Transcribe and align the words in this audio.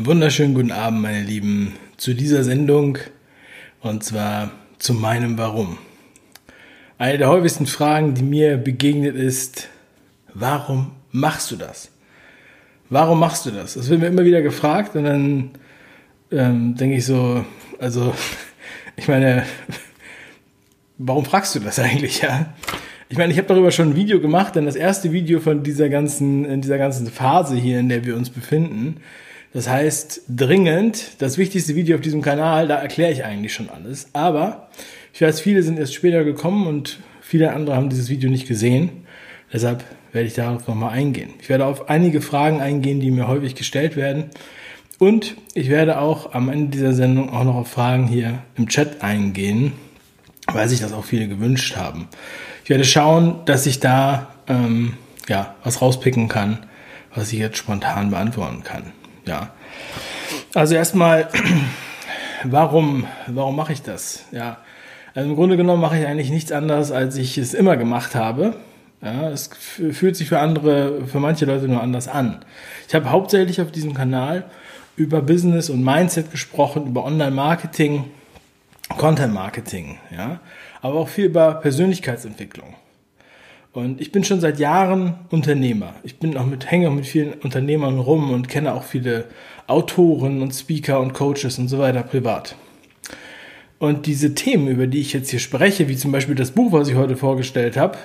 Wunderschönen 0.00 0.54
guten 0.54 0.70
Abend, 0.70 1.02
meine 1.02 1.24
Lieben, 1.24 1.72
zu 1.96 2.14
dieser 2.14 2.44
Sendung 2.44 2.98
und 3.80 4.04
zwar 4.04 4.52
zu 4.78 4.94
meinem 4.94 5.36
Warum. 5.38 5.76
Eine 6.98 7.18
der 7.18 7.28
häufigsten 7.28 7.66
Fragen, 7.66 8.14
die 8.14 8.22
mir 8.22 8.58
begegnet 8.58 9.16
ist, 9.16 9.68
warum 10.32 10.92
machst 11.10 11.50
du 11.50 11.56
das? 11.56 11.90
Warum 12.88 13.18
machst 13.18 13.44
du 13.46 13.50
das? 13.50 13.74
Das 13.74 13.88
wird 13.88 13.98
mir 13.98 14.06
immer 14.06 14.24
wieder 14.24 14.40
gefragt 14.40 14.94
und 14.94 15.02
dann 15.02 15.50
ähm, 16.30 16.76
denke 16.76 16.98
ich 16.98 17.04
so, 17.04 17.44
also 17.80 18.14
ich 18.96 19.08
meine, 19.08 19.46
warum 20.98 21.24
fragst 21.24 21.56
du 21.56 21.58
das 21.58 21.80
eigentlich, 21.80 22.22
ja? 22.22 22.54
Ich 23.08 23.18
meine, 23.18 23.32
ich 23.32 23.38
habe 23.38 23.48
darüber 23.48 23.72
schon 23.72 23.90
ein 23.90 23.96
Video 23.96 24.20
gemacht, 24.20 24.54
denn 24.54 24.66
das 24.66 24.76
erste 24.76 25.10
Video 25.10 25.40
von 25.40 25.64
dieser 25.64 25.88
ganzen, 25.88 26.44
in 26.44 26.60
dieser 26.60 26.78
ganzen 26.78 27.08
Phase 27.08 27.56
hier, 27.56 27.80
in 27.80 27.88
der 27.88 28.04
wir 28.04 28.14
uns 28.14 28.30
befinden, 28.30 29.00
das 29.52 29.68
heißt, 29.68 30.22
dringend, 30.28 31.22
das 31.22 31.38
wichtigste 31.38 31.74
Video 31.74 31.96
auf 31.96 32.02
diesem 32.02 32.20
Kanal, 32.20 32.68
da 32.68 32.76
erkläre 32.76 33.12
ich 33.12 33.24
eigentlich 33.24 33.54
schon 33.54 33.70
alles. 33.70 34.08
Aber 34.12 34.68
ich 35.14 35.22
weiß, 35.22 35.40
viele 35.40 35.62
sind 35.62 35.78
erst 35.78 35.94
später 35.94 36.22
gekommen 36.24 36.66
und 36.66 36.98
viele 37.22 37.52
andere 37.52 37.76
haben 37.76 37.88
dieses 37.88 38.10
Video 38.10 38.28
nicht 38.28 38.46
gesehen. 38.46 38.90
Deshalb 39.52 39.84
werde 40.12 40.28
ich 40.28 40.34
darauf 40.34 40.68
nochmal 40.68 40.90
eingehen. 40.90 41.30
Ich 41.40 41.48
werde 41.48 41.64
auf 41.64 41.88
einige 41.88 42.20
Fragen 42.20 42.60
eingehen, 42.60 43.00
die 43.00 43.10
mir 43.10 43.26
häufig 43.26 43.54
gestellt 43.54 43.96
werden. 43.96 44.24
Und 44.98 45.36
ich 45.54 45.70
werde 45.70 45.98
auch 45.98 46.34
am 46.34 46.50
Ende 46.50 46.76
dieser 46.76 46.92
Sendung 46.92 47.30
auch 47.30 47.44
noch 47.44 47.54
auf 47.54 47.68
Fragen 47.68 48.06
hier 48.06 48.42
im 48.56 48.68
Chat 48.68 49.00
eingehen, 49.00 49.72
weil 50.52 50.68
sich 50.68 50.80
das 50.80 50.92
auch 50.92 51.04
viele 51.04 51.28
gewünscht 51.28 51.76
haben. 51.76 52.08
Ich 52.64 52.70
werde 52.70 52.84
schauen, 52.84 53.40
dass 53.46 53.64
ich 53.64 53.80
da 53.80 54.34
ähm, 54.46 54.94
ja, 55.26 55.54
was 55.64 55.80
rauspicken 55.80 56.28
kann, 56.28 56.66
was 57.14 57.32
ich 57.32 57.38
jetzt 57.38 57.56
spontan 57.56 58.10
beantworten 58.10 58.62
kann 58.62 58.92
ja. 59.28 59.50
Also 60.54 60.74
erstmal, 60.74 61.28
warum, 62.44 63.06
warum 63.26 63.56
mache 63.56 63.72
ich 63.72 63.82
das? 63.82 64.24
Ja. 64.32 64.58
Also 65.14 65.28
im 65.28 65.36
Grunde 65.36 65.56
genommen 65.56 65.80
mache 65.80 65.98
ich 65.98 66.06
eigentlich 66.06 66.30
nichts 66.30 66.52
anderes, 66.52 66.90
als 66.90 67.16
ich 67.16 67.38
es 67.38 67.54
immer 67.54 67.76
gemacht 67.76 68.14
habe. 68.14 68.54
Ja, 69.00 69.30
es 69.30 69.50
fühlt 69.92 70.16
sich 70.16 70.28
für 70.28 70.40
andere, 70.40 71.06
für 71.06 71.20
manche 71.20 71.44
Leute 71.44 71.68
nur 71.68 71.80
anders 71.80 72.08
an. 72.08 72.44
Ich 72.88 72.94
habe 72.94 73.10
hauptsächlich 73.10 73.60
auf 73.60 73.70
diesem 73.70 73.94
Kanal 73.94 74.44
über 74.96 75.22
Business 75.22 75.70
und 75.70 75.84
Mindset 75.84 76.32
gesprochen, 76.32 76.88
über 76.88 77.04
Online-Marketing, 77.04 78.04
Content-Marketing, 78.96 79.98
ja, 80.10 80.40
aber 80.82 80.98
auch 80.98 81.08
viel 81.08 81.26
über 81.26 81.54
Persönlichkeitsentwicklung. 81.54 82.74
Und 83.72 84.00
ich 84.00 84.12
bin 84.12 84.24
schon 84.24 84.40
seit 84.40 84.58
Jahren 84.58 85.14
Unternehmer. 85.30 85.94
Ich 86.02 86.18
bin 86.18 86.36
auch 86.36 86.46
mit, 86.46 86.70
hänge 86.70 86.90
mit 86.90 87.06
vielen 87.06 87.34
Unternehmern 87.34 87.98
rum 87.98 88.30
und 88.30 88.48
kenne 88.48 88.74
auch 88.74 88.82
viele 88.82 89.26
Autoren 89.66 90.42
und 90.42 90.54
Speaker 90.54 91.00
und 91.00 91.12
Coaches 91.12 91.58
und 91.58 91.68
so 91.68 91.78
weiter 91.78 92.02
privat. 92.02 92.56
Und 93.78 94.06
diese 94.06 94.34
Themen, 94.34 94.68
über 94.68 94.86
die 94.86 95.00
ich 95.00 95.12
jetzt 95.12 95.30
hier 95.30 95.38
spreche, 95.38 95.88
wie 95.88 95.96
zum 95.96 96.10
Beispiel 96.10 96.34
das 96.34 96.50
Buch, 96.50 96.72
was 96.72 96.88
ich 96.88 96.96
heute 96.96 97.16
vorgestellt 97.16 97.76
habe, 97.76 97.98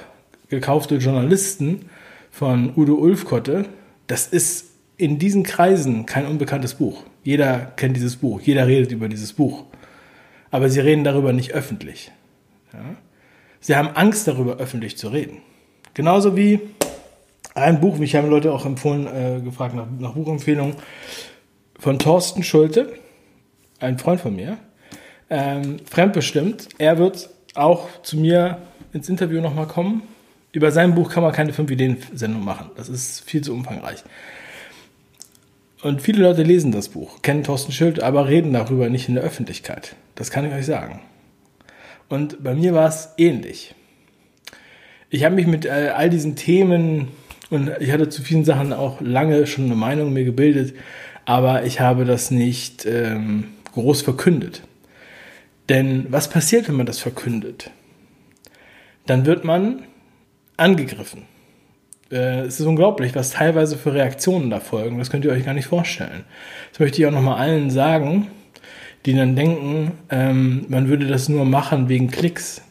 Gekaufte 0.50 0.98
Journalisten 0.98 1.90
von 2.30 2.74
Udo 2.76 2.94
Ulfkotte, 2.94 3.66
das 4.06 4.28
ist 4.28 4.72
in 4.98 5.18
diesen 5.18 5.42
Kreisen 5.42 6.06
kein 6.06 6.28
unbekanntes 6.28 6.76
Buch. 6.76 7.04
Jeder 7.24 7.72
kennt 7.76 7.96
dieses 7.96 8.18
Buch, 8.18 8.42
jeder 8.42 8.68
redet 8.68 8.92
über 8.92 9.10
dieses 9.10 9.34
Buch. 9.34 9.64
Aber 10.52 10.70
sie 10.70 10.82
reden 10.82 11.04
darüber 11.04 11.34
nicht 11.34 11.54
öffentlich. 11.54 12.12
Ja? 12.72 12.96
Sie 13.60 13.76
haben 13.76 13.96
Angst 13.96 14.28
darüber, 14.28 14.58
öffentlich 14.58 14.98
zu 14.98 15.08
reden. 15.08 15.38
Genauso 15.94 16.36
wie 16.36 16.60
ein 17.56 17.80
Buch, 17.80 17.98
mich 17.98 18.16
haben 18.16 18.30
Leute 18.30 18.52
auch 18.52 18.66
empfohlen, 18.66 19.08
äh, 19.08 19.42
gefragt 19.42 19.76
nach, 19.76 19.86
nach 20.00 20.14
Buchempfehlungen, 20.14 20.76
von 21.78 22.00
Thorsten 22.00 22.44
Schulte, 22.44 22.94
ein 23.80 24.00
Freund 24.00 24.22
von 24.22 24.36
mir, 24.36 24.58
ähm, 25.30 25.78
fremdbestimmt. 25.90 26.70
Er 26.78 26.98
wird 26.98 27.30
auch 27.54 27.88
zu 28.02 28.18
mir 28.18 28.60
ins 28.92 29.10
Interview 29.10 29.42
nochmal 29.42 29.68
kommen. 29.68 30.04
Über 30.52 30.72
sein 30.72 30.96
Buch 30.96 31.12
kann 31.12 31.24
man 31.24 31.32
keine 31.32 31.52
5-Ideen-Sendung 31.52 32.44
machen. 32.44 32.72
Das 32.76 32.90
ist 32.90 33.28
viel 33.30 33.42
zu 33.42 33.54
umfangreich. 33.54 34.04
Und 35.82 36.02
viele 36.02 36.24
Leute 36.24 36.44
lesen 36.44 36.72
das 36.72 36.90
Buch, 36.90 37.22
kennen 37.22 37.44
Thorsten 37.44 37.72
Schulte, 37.72 38.06
aber 38.06 38.28
reden 38.28 38.54
darüber 38.54 38.90
nicht 38.90 39.10
in 39.10 39.16
der 39.16 39.24
Öffentlichkeit. 39.24 39.96
Das 40.16 40.32
kann 40.32 40.46
ich 40.46 40.54
euch 40.54 40.66
sagen. 40.66 41.02
Und 42.08 42.44
bei 42.44 42.56
mir 42.56 42.74
war 42.74 42.88
es 42.88 43.10
ähnlich 43.18 43.76
ich 45.14 45.24
habe 45.24 45.36
mich 45.36 45.46
mit 45.46 45.66
äh, 45.66 45.92
all 45.96 46.10
diesen 46.10 46.36
Themen 46.36 47.10
und 47.52 47.70
ich 47.80 47.92
hatte 47.92 48.10
zu 48.10 48.24
vielen 48.24 48.46
Sachen 48.46 48.74
auch 48.74 49.00
lange 49.00 49.46
schon 49.46 49.66
eine 49.66 49.76
Meinung 49.76 50.12
mir 50.12 50.26
gebildet, 50.26 50.74
aber 51.26 51.66
ich 51.66 51.80
habe 51.80 52.04
das 52.04 52.32
nicht 52.32 52.88
ähm, 52.88 53.50
groß 53.74 54.02
verkündet. 54.02 54.64
Denn 55.70 56.08
was 56.10 56.32
passiert, 56.32 56.68
wenn 56.68 56.76
man 56.76 56.88
das 56.88 56.98
verkündet? 56.98 57.70
Dann 59.06 59.28
wird 59.28 59.44
man 59.44 59.84
angegriffen. 60.58 61.26
Äh, 62.12 62.40
es 62.46 62.60
ist 62.60 62.66
unglaublich, 62.66 63.14
was 63.14 63.30
teilweise 63.30 63.78
für 63.78 63.94
Reaktionen 63.94 64.50
da 64.50 64.60
folgen. 64.60 64.98
Das 64.98 65.12
könnt 65.12 65.26
ihr 65.26 65.32
euch 65.32 65.46
gar 65.46 65.54
nicht 65.54 65.68
vorstellen. 65.68 66.24
Das 66.72 66.80
möchte 66.80 67.00
ich 67.00 67.06
auch 67.06 67.12
nochmal 67.12 67.38
allen 67.38 67.70
sagen, 67.70 68.30
die 69.06 69.14
dann 69.14 69.36
denken, 69.36 69.92
ähm, 70.10 70.66
man 70.70 70.88
würde 70.88 71.06
das 71.06 71.30
nur 71.30 71.46
machen 71.46 71.88
wegen 71.88 72.10
Klicks. 72.10 72.64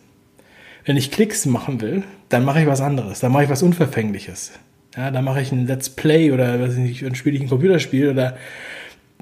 Wenn 0.84 0.96
ich 0.96 1.12
Klicks 1.12 1.46
machen 1.46 1.80
will, 1.80 2.02
dann 2.32 2.44
mache 2.44 2.60
ich 2.60 2.66
was 2.66 2.80
anderes. 2.80 3.20
Dann 3.20 3.30
mache 3.30 3.44
ich 3.44 3.50
was 3.50 3.62
Unverfängliches. 3.62 4.52
Ja, 4.96 5.10
dann 5.10 5.24
mache 5.24 5.40
ich 5.40 5.52
ein 5.52 5.66
Let's 5.66 5.90
Play 5.90 6.32
oder 6.32 6.60
weiß 6.60 6.74
ich 6.74 6.78
nicht, 6.78 7.02
dann 7.02 7.14
spiele 7.14 7.36
ich 7.36 7.42
ein 7.42 7.48
Computerspiel 7.48 8.10
oder 8.10 8.36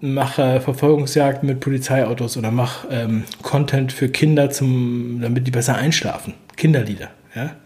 mache 0.01 0.61
Verfolgungsjagd 0.61 1.43
mit 1.43 1.61
Polizeiautos 1.61 2.37
oder 2.37 2.51
mache 2.51 2.89
ähm, 2.91 3.25
Content 3.43 3.93
für 3.93 4.09
Kinder, 4.09 4.51
zum, 4.51 5.21
damit 5.21 5.47
die 5.47 5.51
besser 5.51 5.77
einschlafen. 5.77 6.35
Kinderlieder. 6.57 7.11
Ja? 7.35 7.57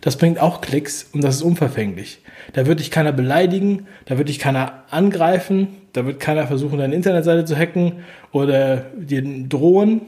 Das 0.00 0.16
bringt 0.16 0.40
auch 0.40 0.60
Klicks 0.60 1.08
und 1.12 1.22
das 1.22 1.36
ist 1.36 1.42
unverfänglich. 1.42 2.22
Da 2.54 2.66
wird 2.66 2.80
dich 2.80 2.90
keiner 2.90 3.12
beleidigen, 3.12 3.86
da 4.06 4.18
wird 4.18 4.28
dich 4.28 4.38
keiner 4.38 4.84
angreifen, 4.90 5.68
da 5.92 6.06
wird 6.06 6.20
keiner 6.20 6.46
versuchen, 6.46 6.78
deine 6.78 6.94
Internetseite 6.94 7.44
zu 7.44 7.56
hacken 7.56 8.04
oder 8.32 8.86
dir 8.96 9.22
drohen. 9.48 10.00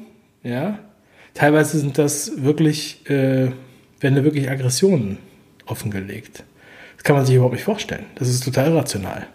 Ja? 0.42 0.78
Teilweise 1.34 1.78
sind 1.78 1.98
das 1.98 2.42
wirklich 2.42 3.08
äh, 3.08 3.50
werden 4.02 4.16
da 4.16 4.24
wirklich 4.24 4.50
Aggressionen 4.50 5.18
offengelegt. 5.66 6.44
Das 6.96 7.04
kann 7.04 7.16
man 7.16 7.24
sich 7.24 7.34
überhaupt 7.34 7.54
nicht 7.54 7.64
vorstellen. 7.64 8.04
Das 8.16 8.28
ist 8.28 8.44
total 8.44 8.76
rational. 8.76 9.26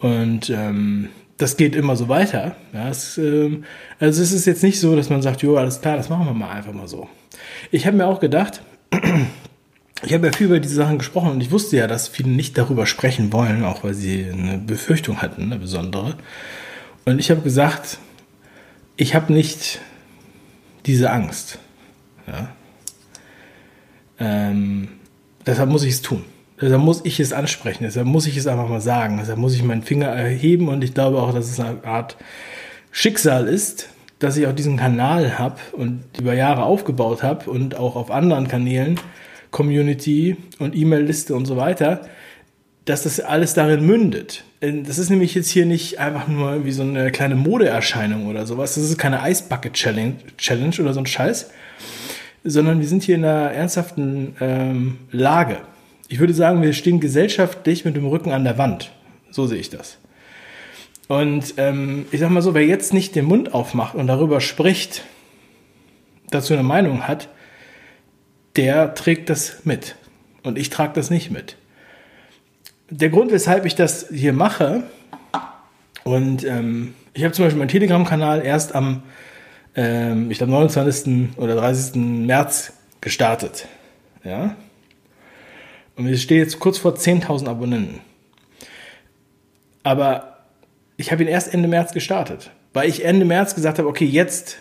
Und 0.00 0.50
ähm, 0.50 1.08
das 1.36 1.56
geht 1.56 1.74
immer 1.74 1.96
so 1.96 2.08
weiter. 2.08 2.56
Ja, 2.72 2.88
es, 2.88 3.18
ähm, 3.18 3.64
also 3.98 4.22
es 4.22 4.32
ist 4.32 4.46
jetzt 4.46 4.62
nicht 4.62 4.78
so, 4.80 4.94
dass 4.94 5.08
man 5.08 5.22
sagt, 5.22 5.42
jo, 5.42 5.56
alles 5.56 5.80
klar, 5.80 5.96
das 5.96 6.08
machen 6.08 6.26
wir 6.26 6.34
mal 6.34 6.50
einfach 6.50 6.72
mal 6.72 6.88
so. 6.88 7.08
Ich 7.70 7.86
habe 7.86 7.96
mir 7.96 8.06
auch 8.06 8.20
gedacht, 8.20 8.62
ich 10.04 10.12
habe 10.12 10.26
ja 10.26 10.32
viel 10.32 10.46
über 10.46 10.60
diese 10.60 10.74
Sachen 10.74 10.98
gesprochen 10.98 11.30
und 11.30 11.40
ich 11.40 11.50
wusste 11.50 11.76
ja, 11.76 11.86
dass 11.86 12.08
viele 12.08 12.30
nicht 12.30 12.58
darüber 12.58 12.86
sprechen 12.86 13.32
wollen, 13.32 13.64
auch 13.64 13.84
weil 13.84 13.94
sie 13.94 14.26
eine 14.30 14.58
Befürchtung 14.58 15.22
hatten, 15.22 15.42
eine 15.42 15.58
besondere. 15.58 16.16
Und 17.04 17.18
ich 17.18 17.30
habe 17.30 17.40
gesagt, 17.40 17.98
ich 18.96 19.14
habe 19.14 19.32
nicht 19.32 19.80
diese 20.86 21.10
Angst. 21.10 21.58
Ja? 22.26 22.50
Ähm, 24.18 24.88
deshalb 25.46 25.70
muss 25.70 25.84
ich 25.84 25.94
es 25.94 26.02
tun. 26.02 26.24
Deshalb 26.60 26.82
muss 26.82 27.02
ich 27.04 27.20
es 27.20 27.32
ansprechen. 27.32 27.84
Deshalb 27.84 28.06
muss 28.06 28.26
ich 28.26 28.36
es 28.36 28.46
einfach 28.46 28.68
mal 28.68 28.80
sagen. 28.80 29.18
Deshalb 29.20 29.38
muss 29.38 29.54
ich 29.54 29.62
meinen 29.62 29.82
Finger 29.82 30.08
erheben 30.08 30.68
und 30.68 30.82
ich 30.82 30.94
glaube 30.94 31.22
auch, 31.22 31.32
dass 31.32 31.50
es 31.50 31.60
eine 31.60 31.84
Art 31.84 32.16
Schicksal 32.90 33.46
ist, 33.46 33.88
dass 34.18 34.36
ich 34.36 34.46
auch 34.46 34.54
diesen 34.54 34.76
Kanal 34.76 35.38
habe 35.38 35.58
und 35.72 36.02
über 36.18 36.34
Jahre 36.34 36.64
aufgebaut 36.64 37.22
habe 37.22 37.50
und 37.50 37.76
auch 37.76 37.94
auf 37.94 38.10
anderen 38.10 38.48
Kanälen, 38.48 38.98
Community 39.50 40.36
und 40.58 40.74
E-Mail-Liste 40.74 41.34
und 41.34 41.46
so 41.46 41.56
weiter, 41.56 42.08
dass 42.84 43.04
das 43.04 43.20
alles 43.20 43.54
darin 43.54 43.86
mündet. 43.86 44.44
Das 44.60 44.98
ist 44.98 45.10
nämlich 45.10 45.34
jetzt 45.34 45.50
hier 45.50 45.66
nicht 45.66 46.00
einfach 46.00 46.26
nur 46.26 46.64
wie 46.64 46.72
so 46.72 46.82
eine 46.82 47.12
kleine 47.12 47.36
Modeerscheinung 47.36 48.26
oder 48.26 48.46
sowas. 48.46 48.74
Das 48.74 48.84
ist 48.84 48.98
keine 48.98 49.22
Eisbucket 49.22 49.74
Challenge, 49.74 50.14
Challenge 50.36 50.74
oder 50.80 50.92
so 50.92 51.00
ein 51.00 51.06
Scheiß, 51.06 51.50
sondern 52.48 52.80
wir 52.80 52.88
sind 52.88 53.02
hier 53.02 53.16
in 53.16 53.24
einer 53.24 53.50
ernsthaften 53.50 54.34
ähm, 54.40 54.98
Lage. 55.10 55.58
Ich 56.08 56.18
würde 56.18 56.32
sagen, 56.32 56.62
wir 56.62 56.72
stehen 56.72 57.00
gesellschaftlich 57.00 57.84
mit 57.84 57.96
dem 57.96 58.06
Rücken 58.06 58.32
an 58.32 58.44
der 58.44 58.56
Wand. 58.56 58.90
So 59.30 59.46
sehe 59.46 59.58
ich 59.58 59.70
das. 59.70 59.98
Und 61.08 61.54
ähm, 61.58 62.06
ich 62.10 62.20
sag 62.20 62.30
mal 62.30 62.42
so, 62.42 62.54
wer 62.54 62.64
jetzt 62.64 62.94
nicht 62.94 63.14
den 63.14 63.26
Mund 63.26 63.54
aufmacht 63.54 63.94
und 63.94 64.06
darüber 64.06 64.40
spricht, 64.40 65.04
dazu 66.30 66.54
eine 66.54 66.62
Meinung 66.62 67.06
hat, 67.06 67.28
der 68.56 68.94
trägt 68.94 69.28
das 69.30 69.64
mit. 69.64 69.96
Und 70.42 70.58
ich 70.58 70.70
trage 70.70 70.94
das 70.94 71.10
nicht 71.10 71.30
mit. 71.30 71.56
Der 72.90 73.10
Grund, 73.10 73.30
weshalb 73.30 73.66
ich 73.66 73.74
das 73.74 74.08
hier 74.10 74.32
mache, 74.32 74.84
und 76.04 76.44
ähm, 76.44 76.94
ich 77.12 77.24
habe 77.24 77.34
zum 77.34 77.44
Beispiel 77.44 77.58
meinen 77.58 77.68
Telegram-Kanal 77.68 78.42
erst 78.42 78.74
am 78.74 79.02
ähm, 79.74 80.30
ich 80.30 80.38
glaube, 80.38 80.52
29. 80.52 81.36
oder 81.36 81.54
30. 81.54 81.96
März 81.96 82.72
gestartet. 83.00 83.66
Ja. 84.24 84.56
Und 85.96 86.08
ich 86.08 86.22
stehe 86.22 86.40
jetzt 86.40 86.60
kurz 86.60 86.78
vor 86.78 86.94
10.000 86.94 87.48
Abonnenten. 87.48 88.00
Aber 89.82 90.38
ich 90.96 91.12
habe 91.12 91.22
ihn 91.22 91.28
erst 91.28 91.52
Ende 91.52 91.68
März 91.68 91.92
gestartet, 91.92 92.50
weil 92.72 92.88
ich 92.88 93.04
Ende 93.04 93.24
März 93.24 93.54
gesagt 93.54 93.78
habe, 93.78 93.88
okay, 93.88 94.04
jetzt 94.04 94.58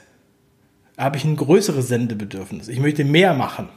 habe 0.98 1.18
ich 1.18 1.26
ein 1.26 1.36
größeres 1.36 1.88
Sendebedürfnis. 1.88 2.68
Ich 2.68 2.80
möchte 2.80 3.04
mehr 3.04 3.34
machen. 3.34 3.70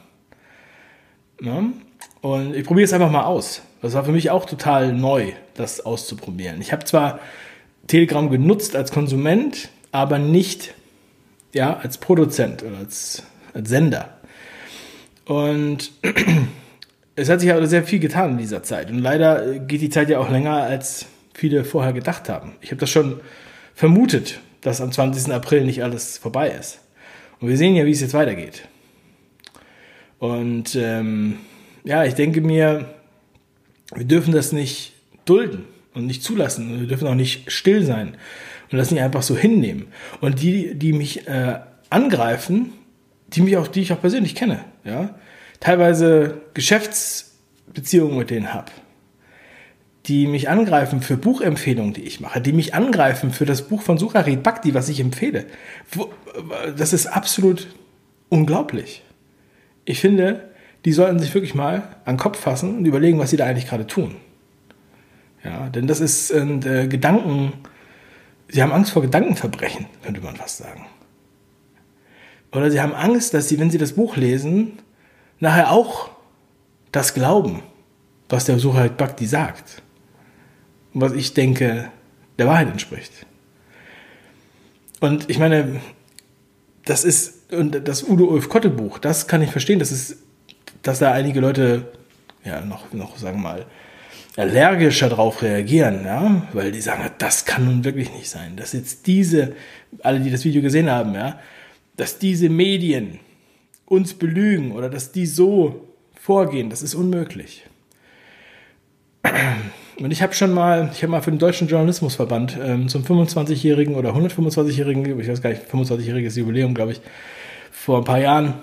Ne? 1.41 1.73
Und 2.21 2.55
ich 2.55 2.65
probiere 2.65 2.85
es 2.85 2.93
einfach 2.93 3.11
mal 3.11 3.25
aus. 3.25 3.62
Das 3.83 3.94
war 3.94 4.05
für 4.05 4.12
mich 4.12 4.31
auch 4.31 4.44
total 4.44 4.93
neu, 4.93 5.33
das 5.55 5.85
auszuprobieren. 5.85 6.61
Ich 6.61 6.73
habe 6.73 6.85
zwar 6.85 7.21
Telegram 7.87 8.31
genutzt 8.31 8.76
als 8.76 8.93
Konsument, 8.93 9.71
aber 9.91 10.19
nicht 10.19 10.75
ja, 11.52 11.76
als 11.76 11.99
Produzent 11.99 12.62
oder 12.62 12.79
als, 12.79 13.23
als 13.55 13.69
Sender. 13.69 14.19
Und 15.25 15.93
es 17.17 17.29
hat 17.29 17.41
sich 17.41 17.52
aber 17.52 17.67
sehr 17.67 17.85
viel 17.85 17.99
getan 17.99 18.32
in 18.32 18.38
dieser 18.38 18.62
Zeit. 18.62 18.91
Und 18.91 18.99
leider 18.99 19.58
geht 19.58 19.81
die 19.81 19.91
Zeit 19.91 20.08
ja 20.08 20.19
auch 20.19 20.31
länger, 20.31 20.62
als 20.62 21.06
viele 21.35 21.64
vorher 21.64 21.93
gedacht 21.93 22.29
haben. 22.29 22.52
Ich 22.61 22.70
habe 22.70 22.81
das 22.81 22.91
schon 22.91 23.20
vermutet, 23.75 24.41
dass 24.61 24.81
am 24.81 24.93
20. 24.93 25.32
April 25.32 25.64
nicht 25.64 25.82
alles 25.82 26.19
vorbei 26.19 26.50
ist. 26.50 26.81
Und 27.41 27.49
wir 27.49 27.56
sehen 27.56 27.75
ja, 27.75 27.87
wie 27.87 27.93
es 27.93 28.00
jetzt 28.00 28.14
weitergeht. 28.14 28.69
Und 30.19 30.76
ähm, 30.76 31.38
ja, 31.85 32.05
ich 32.05 32.14
denke 32.14 32.43
mir, 32.43 32.94
wir 33.94 34.05
dürfen 34.05 34.32
das 34.32 34.52
nicht 34.52 34.93
dulden 35.25 35.64
und 35.94 36.06
nicht 36.06 36.23
zulassen. 36.23 36.81
Wir 36.81 36.87
dürfen 36.87 37.08
auch 37.08 37.14
nicht 37.14 37.50
still 37.50 37.85
sein 37.85 38.17
und 38.70 38.78
das 38.78 38.90
nicht 38.90 39.02
einfach 39.02 39.22
so 39.22 39.37
hinnehmen. 39.37 39.88
Und 40.20 40.43
die, 40.43 40.75
die 40.75 40.93
mich 40.93 41.26
äh, 41.26 41.58
angreifen, 41.90 42.72
die 43.28 43.40
mich 43.40 43.56
auch, 43.56 43.69
die 43.69 43.82
ich 43.82 43.93
auch 43.93 44.00
persönlich 44.00 44.34
kenne, 44.34 44.64
ja, 44.84 45.14
teilweise 45.61 46.40
Geschäftsbeziehungen 46.55 48.17
mit 48.17 48.31
denen 48.31 48.52
habe, 48.55 48.70
die 50.06 50.26
mich 50.26 50.49
angreifen 50.49 51.02
für 51.02 51.17
Buchempfehlungen, 51.17 51.93
die 51.93 52.02
ich 52.02 52.20
mache, 52.20 52.40
die 52.40 52.52
mich 52.52 52.75
angreifen 52.75 53.31
für 53.31 53.44
das 53.44 53.69
Buch 53.69 53.82
von 53.82 53.99
Sucharit 53.99 54.43
Bhakti, 54.43 54.73
was 54.75 54.88
ich 54.88 55.00
empfehle. 55.00 55.46
Das 56.76 56.93
ist 56.93 57.06
absolut 57.06 57.69
unglaublich. 58.28 59.02
Ich 59.84 60.00
finde, 60.00 60.50
die 60.84 60.93
sollten 60.93 61.19
sich 61.19 61.34
wirklich 61.34 61.55
mal 61.55 61.82
an 62.05 62.14
den 62.14 62.19
Kopf 62.19 62.40
fassen 62.40 62.78
und 62.78 62.87
überlegen, 62.87 63.19
was 63.19 63.31
sie 63.31 63.37
da 63.37 63.44
eigentlich 63.44 63.69
gerade 63.69 63.87
tun. 63.87 64.16
Ja, 65.44 65.69
denn 65.69 65.87
das 65.87 66.00
ist 66.00 66.31
äh, 66.31 66.87
Gedanken, 66.87 67.52
sie 68.50 68.62
haben 68.62 68.73
Angst 68.73 68.93
vor 68.93 69.02
Gedankenverbrechen, 69.02 69.87
könnte 70.02 70.20
man 70.20 70.37
fast 70.37 70.58
sagen. 70.58 70.87
Oder 72.52 72.70
sie 72.70 72.81
haben 72.81 72.94
Angst, 72.94 73.35
dass 73.35 73.49
sie, 73.49 73.58
wenn 73.58 73.70
sie 73.70 73.79
das 73.79 73.93
Buch 73.93 74.17
lesen, 74.17 74.79
nachher 75.38 75.70
auch 75.70 76.11
das 76.93 77.14
glauben, 77.14 77.62
was 78.29 78.44
der 78.44 78.58
Sucher 78.58 78.79
halt 78.79 78.97
Bhakti 78.97 79.26
sagt. 79.26 79.82
Und 80.93 81.00
was 81.00 81.12
ich 81.12 81.35
denke, 81.35 81.91
der 82.38 82.47
Wahrheit 82.47 82.69
entspricht. 82.69 83.26
Und 85.00 85.31
ich 85.31 85.38
meine, 85.38 85.81
das 86.85 87.05
ist, 87.05 87.52
und 87.52 87.87
das 87.87 88.02
Udo 88.02 88.25
Ulf 88.25 88.49
Kotte 88.49 88.70
Buch, 88.70 88.99
das 88.99 89.29
kann 89.29 89.43
ich 89.43 89.50
verstehen, 89.50 89.79
das 89.79 89.93
ist, 89.93 90.17
dass 90.82 90.99
da 90.99 91.12
einige 91.12 91.41
Leute, 91.41 91.93
ja, 92.44 92.61
noch, 92.61 92.93
noch, 92.93 93.17
sagen 93.17 93.38
wir 93.38 93.43
mal, 93.43 93.67
allergischer 94.37 95.09
drauf 95.09 95.43
reagieren, 95.43 96.05
ja, 96.05 96.47
weil 96.53 96.73
die 96.73 96.81
sagen, 96.81 97.11
das 97.19 97.44
kann 97.44 97.65
nun 97.65 97.85
wirklich 97.85 98.12
nicht 98.12 98.29
sein, 98.29 98.56
dass 98.56 98.73
jetzt 98.73 99.06
diese, 99.06 99.55
alle, 100.03 100.21
die 100.21 100.31
das 100.31 100.44
Video 100.44 100.62
gesehen 100.62 100.91
haben, 100.91 101.15
ja, 101.15 101.38
dass 101.97 102.19
diese 102.19 102.49
Medien 102.49 103.19
uns 103.87 104.15
belügen 104.15 104.73
oder 104.73 104.88
dass 104.88 105.12
die 105.12 105.27
so 105.27 105.88
vorgehen, 106.15 106.71
das 106.71 106.82
ist 106.82 106.94
unmöglich. 106.94 107.65
Und 109.99 110.12
ich 110.12 110.23
habe 110.23 110.33
schon 110.33 110.53
mal, 110.53 110.91
ich 110.94 111.03
habe 111.03 111.11
mal 111.11 111.21
für 111.21 111.31
den 111.31 111.38
Deutschen 111.38 111.69
Journalismusverband 111.69 112.59
ähm, 112.62 112.88
zum 112.88 113.05
25-jährigen 113.05 113.97
oder 113.97 114.15
125-jährigen, 114.15 115.21
ich 115.21 115.29
weiß 115.29 115.43
gar 115.43 115.50
nicht, 115.50 115.62
25-jähriges 115.71 116.38
Jubiläum, 116.38 116.73
glaube 116.73 116.93
ich, 116.93 117.00
vor 117.71 117.99
ein 117.99 118.05
paar 118.05 118.21
Jahren 118.21 118.55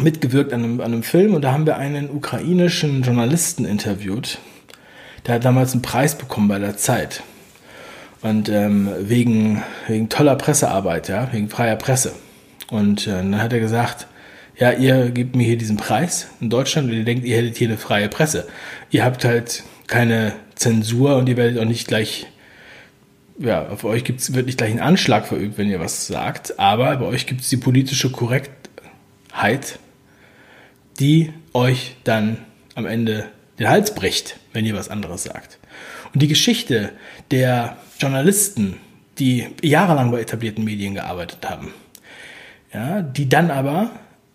mitgewirkt 0.00 0.52
an 0.52 0.62
einem, 0.62 0.80
an 0.80 0.92
einem 0.92 1.02
Film 1.02 1.34
und 1.34 1.42
da 1.42 1.52
haben 1.52 1.66
wir 1.66 1.76
einen 1.76 2.10
ukrainischen 2.10 3.02
Journalisten 3.02 3.64
interviewt. 3.64 4.38
Der 5.26 5.36
hat 5.36 5.44
damals 5.44 5.72
einen 5.72 5.82
Preis 5.82 6.16
bekommen 6.16 6.48
bei 6.48 6.58
der 6.58 6.76
Zeit. 6.76 7.22
Und 8.22 8.48
ähm, 8.48 8.90
wegen, 8.98 9.62
wegen 9.88 10.08
toller 10.08 10.36
Pressearbeit, 10.36 11.08
ja, 11.08 11.32
wegen 11.32 11.48
freier 11.48 11.76
Presse. 11.76 12.12
Und 12.70 13.06
äh, 13.06 13.10
dann 13.12 13.40
hat 13.42 13.52
er 13.52 13.60
gesagt, 13.60 14.06
ja, 14.58 14.72
ihr 14.72 15.10
gebt 15.10 15.34
mir 15.34 15.44
hier 15.44 15.56
diesen 15.56 15.78
Preis 15.78 16.28
in 16.40 16.50
Deutschland 16.50 16.90
und 16.90 16.96
ihr 16.96 17.04
denkt, 17.04 17.24
ihr 17.24 17.36
hättet 17.38 17.56
hier 17.56 17.68
eine 17.68 17.78
freie 17.78 18.08
Presse. 18.08 18.46
Ihr 18.90 19.04
habt 19.04 19.24
halt 19.24 19.64
keine 19.86 20.34
Zensur 20.54 21.16
und 21.16 21.28
ihr 21.28 21.38
werdet 21.38 21.58
auch 21.58 21.64
nicht 21.64 21.88
gleich, 21.88 22.26
ja, 23.38 23.66
auf 23.68 23.84
euch 23.84 24.04
gibt's, 24.04 24.34
wird 24.34 24.46
nicht 24.46 24.58
gleich 24.58 24.70
ein 24.70 24.80
Anschlag 24.80 25.26
verübt, 25.26 25.56
wenn 25.56 25.70
ihr 25.70 25.80
was 25.80 26.06
sagt, 26.06 26.58
aber 26.58 26.96
bei 26.98 27.06
euch 27.06 27.26
gibt 27.26 27.40
es 27.40 27.48
die 27.48 27.56
politische 27.56 28.10
Korrektheit, 28.10 29.78
die 30.98 31.32
euch 31.54 31.96
dann 32.04 32.36
am 32.74 32.84
Ende 32.84 33.30
den 33.60 33.68
Hals 33.68 33.94
bricht, 33.94 34.38
wenn 34.52 34.64
ihr 34.64 34.74
was 34.74 34.88
anderes 34.88 35.24
sagt. 35.24 35.58
Und 36.12 36.22
die 36.22 36.28
Geschichte 36.28 36.90
der 37.30 37.76
Journalisten, 37.98 38.78
die 39.18 39.48
jahrelang 39.62 40.10
bei 40.10 40.20
etablierten 40.20 40.64
Medien 40.64 40.94
gearbeitet 40.94 41.48
haben, 41.48 41.72
ja, 42.72 43.02
die 43.02 43.28
dann 43.28 43.50
aber 43.50 43.90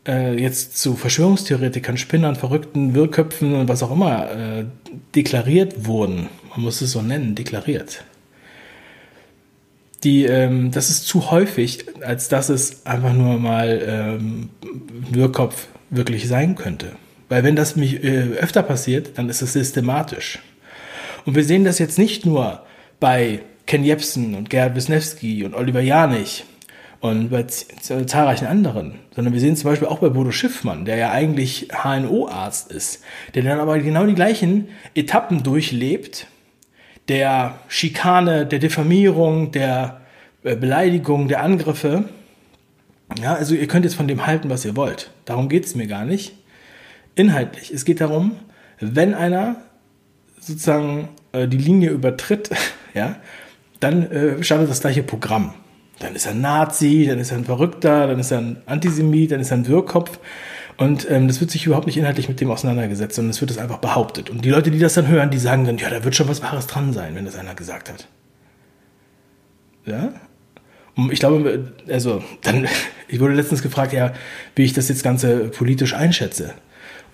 äh, 0.07 0.39
jetzt 0.39 0.77
zu 0.77 0.95
Verschwörungstheoretikern, 0.95 1.97
Spinnern, 1.97 2.35
verrückten 2.35 2.93
Wirrköpfen 2.93 3.55
und 3.55 3.67
was 3.67 3.81
auch 3.81 3.91
immer 3.91 4.29
äh, 4.29 4.65
deklariert 5.15 5.85
wurden, 5.85 6.29
man 6.51 6.61
muss 6.61 6.81
es 6.81 6.91
so 6.91 7.01
nennen, 7.01 7.33
deklariert. 7.33 8.03
Die, 10.03 10.25
ähm, 10.25 10.69
das 10.69 10.91
ist 10.91 11.07
zu 11.07 11.31
häufig, 11.31 11.85
als 12.03 12.29
dass 12.29 12.49
es 12.49 12.85
einfach 12.85 13.13
nur 13.13 13.39
mal 13.39 13.81
ähm, 13.87 14.49
Wirrkopf 15.09 15.67
wirklich 15.89 16.27
sein 16.27 16.53
könnte. 16.53 16.91
Weil 17.29 17.43
wenn 17.43 17.55
das 17.55 17.75
mich 17.75 18.03
äh, 18.03 18.33
öfter 18.39 18.63
passiert, 18.63 19.17
dann 19.17 19.29
ist 19.29 19.41
es 19.41 19.53
systematisch. 19.53 20.39
Und 21.25 21.35
wir 21.35 21.43
sehen 21.43 21.63
das 21.63 21.79
jetzt 21.79 21.97
nicht 21.97 22.25
nur 22.25 22.63
bei 22.99 23.39
Ken 23.65 23.83
Jebsen 23.83 24.35
und 24.35 24.49
Gerhard 24.49 24.75
Wisniewski 24.75 25.43
und 25.43 25.55
Oliver 25.55 25.81
Janich, 25.81 26.45
und 27.05 27.29
bei 27.29 27.43
zahlreichen 27.43 28.47
anderen, 28.47 28.95
sondern 29.13 29.33
wir 29.33 29.39
sehen 29.39 29.55
zum 29.55 29.69
Beispiel 29.69 29.87
auch 29.87 29.99
bei 29.99 30.09
Bodo 30.09 30.31
Schiffmann, 30.31 30.85
der 30.85 30.97
ja 30.97 31.11
eigentlich 31.11 31.67
HNO-Arzt 31.71 32.71
ist, 32.71 33.03
der 33.35 33.43
dann 33.43 33.59
aber 33.59 33.77
genau 33.79 34.05
die 34.05 34.15
gleichen 34.15 34.69
Etappen 34.95 35.43
durchlebt, 35.43 36.27
der 37.07 37.59
Schikane, 37.67 38.45
der 38.45 38.59
Diffamierung, 38.59 39.51
der 39.51 40.01
äh, 40.43 40.55
Beleidigung, 40.55 41.27
der 41.27 41.43
Angriffe. 41.43 42.05
Ja, 43.21 43.35
also 43.35 43.53
ihr 43.53 43.67
könnt 43.67 43.85
jetzt 43.85 43.95
von 43.95 44.07
dem 44.07 44.25
halten, 44.25 44.49
was 44.49 44.65
ihr 44.65 44.75
wollt. 44.75 45.11
Darum 45.25 45.47
geht 45.47 45.65
es 45.65 45.75
mir 45.75 45.85
gar 45.85 46.05
nicht. 46.05 46.33
Inhaltlich, 47.15 47.71
es 47.71 47.85
geht 47.85 48.01
darum, 48.01 48.33
wenn 48.79 49.13
einer 49.13 49.57
sozusagen 50.39 51.09
äh, 51.31 51.47
die 51.47 51.57
Linie 51.57 51.91
übertritt, 51.91 52.49
ja, 52.93 53.15
dann 53.79 54.11
äh, 54.11 54.43
startet 54.43 54.69
das 54.69 54.81
gleiche 54.81 55.03
Programm. 55.03 55.53
Dann 55.99 56.13
ist 56.13 56.25
er 56.25 56.33
Nazi, 56.33 57.05
dann 57.07 57.19
ist 57.19 57.31
er 57.31 57.37
ein 57.37 57.45
Verrückter, 57.45 58.07
dann 58.07 58.19
ist 58.19 58.31
er 58.31 58.39
ein 58.39 58.57
Antisemit, 58.65 59.31
dann 59.31 59.39
ist 59.39 59.51
er 59.51 59.57
ein 59.57 59.67
Wirrkopf. 59.67 60.19
Und 60.77 61.09
ähm, 61.09 61.29
das 61.29 61.39
wird 61.39 61.51
sich 61.51 61.65
überhaupt 61.65 61.85
nicht 61.85 61.95
inhaltlich 61.97 62.27
mit 62.27 62.41
dem 62.41 62.51
auseinandergesetzt, 62.51 63.15
sondern 63.15 63.29
es 63.29 63.39
wird 63.39 63.49
es 63.49 63.57
einfach 63.57 63.77
behauptet. 63.77 64.29
Und 64.29 64.43
die 64.43 64.49
Leute, 64.49 64.71
die 64.71 64.79
das 64.79 64.95
dann 64.95 65.07
hören, 65.07 65.31
die 65.31 65.37
sagen 65.37 65.63
dann, 65.65 65.77
ja, 65.77 65.89
da 65.89 66.03
wird 66.03 66.15
schon 66.15 66.27
was 66.27 66.41
Wahres 66.41 66.67
dran 66.67 66.91
sein, 66.91 67.15
wenn 67.15 67.23
das 67.23 67.37
einer 67.37 67.55
gesagt 67.55 67.89
hat. 67.89 68.07
Ja? 69.85 70.13
Und 70.95 71.13
ich 71.13 71.19
glaube, 71.19 71.71
also, 71.89 72.21
dann, 72.41 72.67
ich 73.07 73.21
wurde 73.21 73.35
letztens 73.35 73.61
gefragt, 73.61 73.93
ja, 73.93 74.11
wie 74.55 74.63
ich 74.63 74.73
das 74.73 74.89
jetzt 74.89 75.03
Ganze 75.03 75.47
politisch 75.49 75.93
einschätze. 75.93 76.53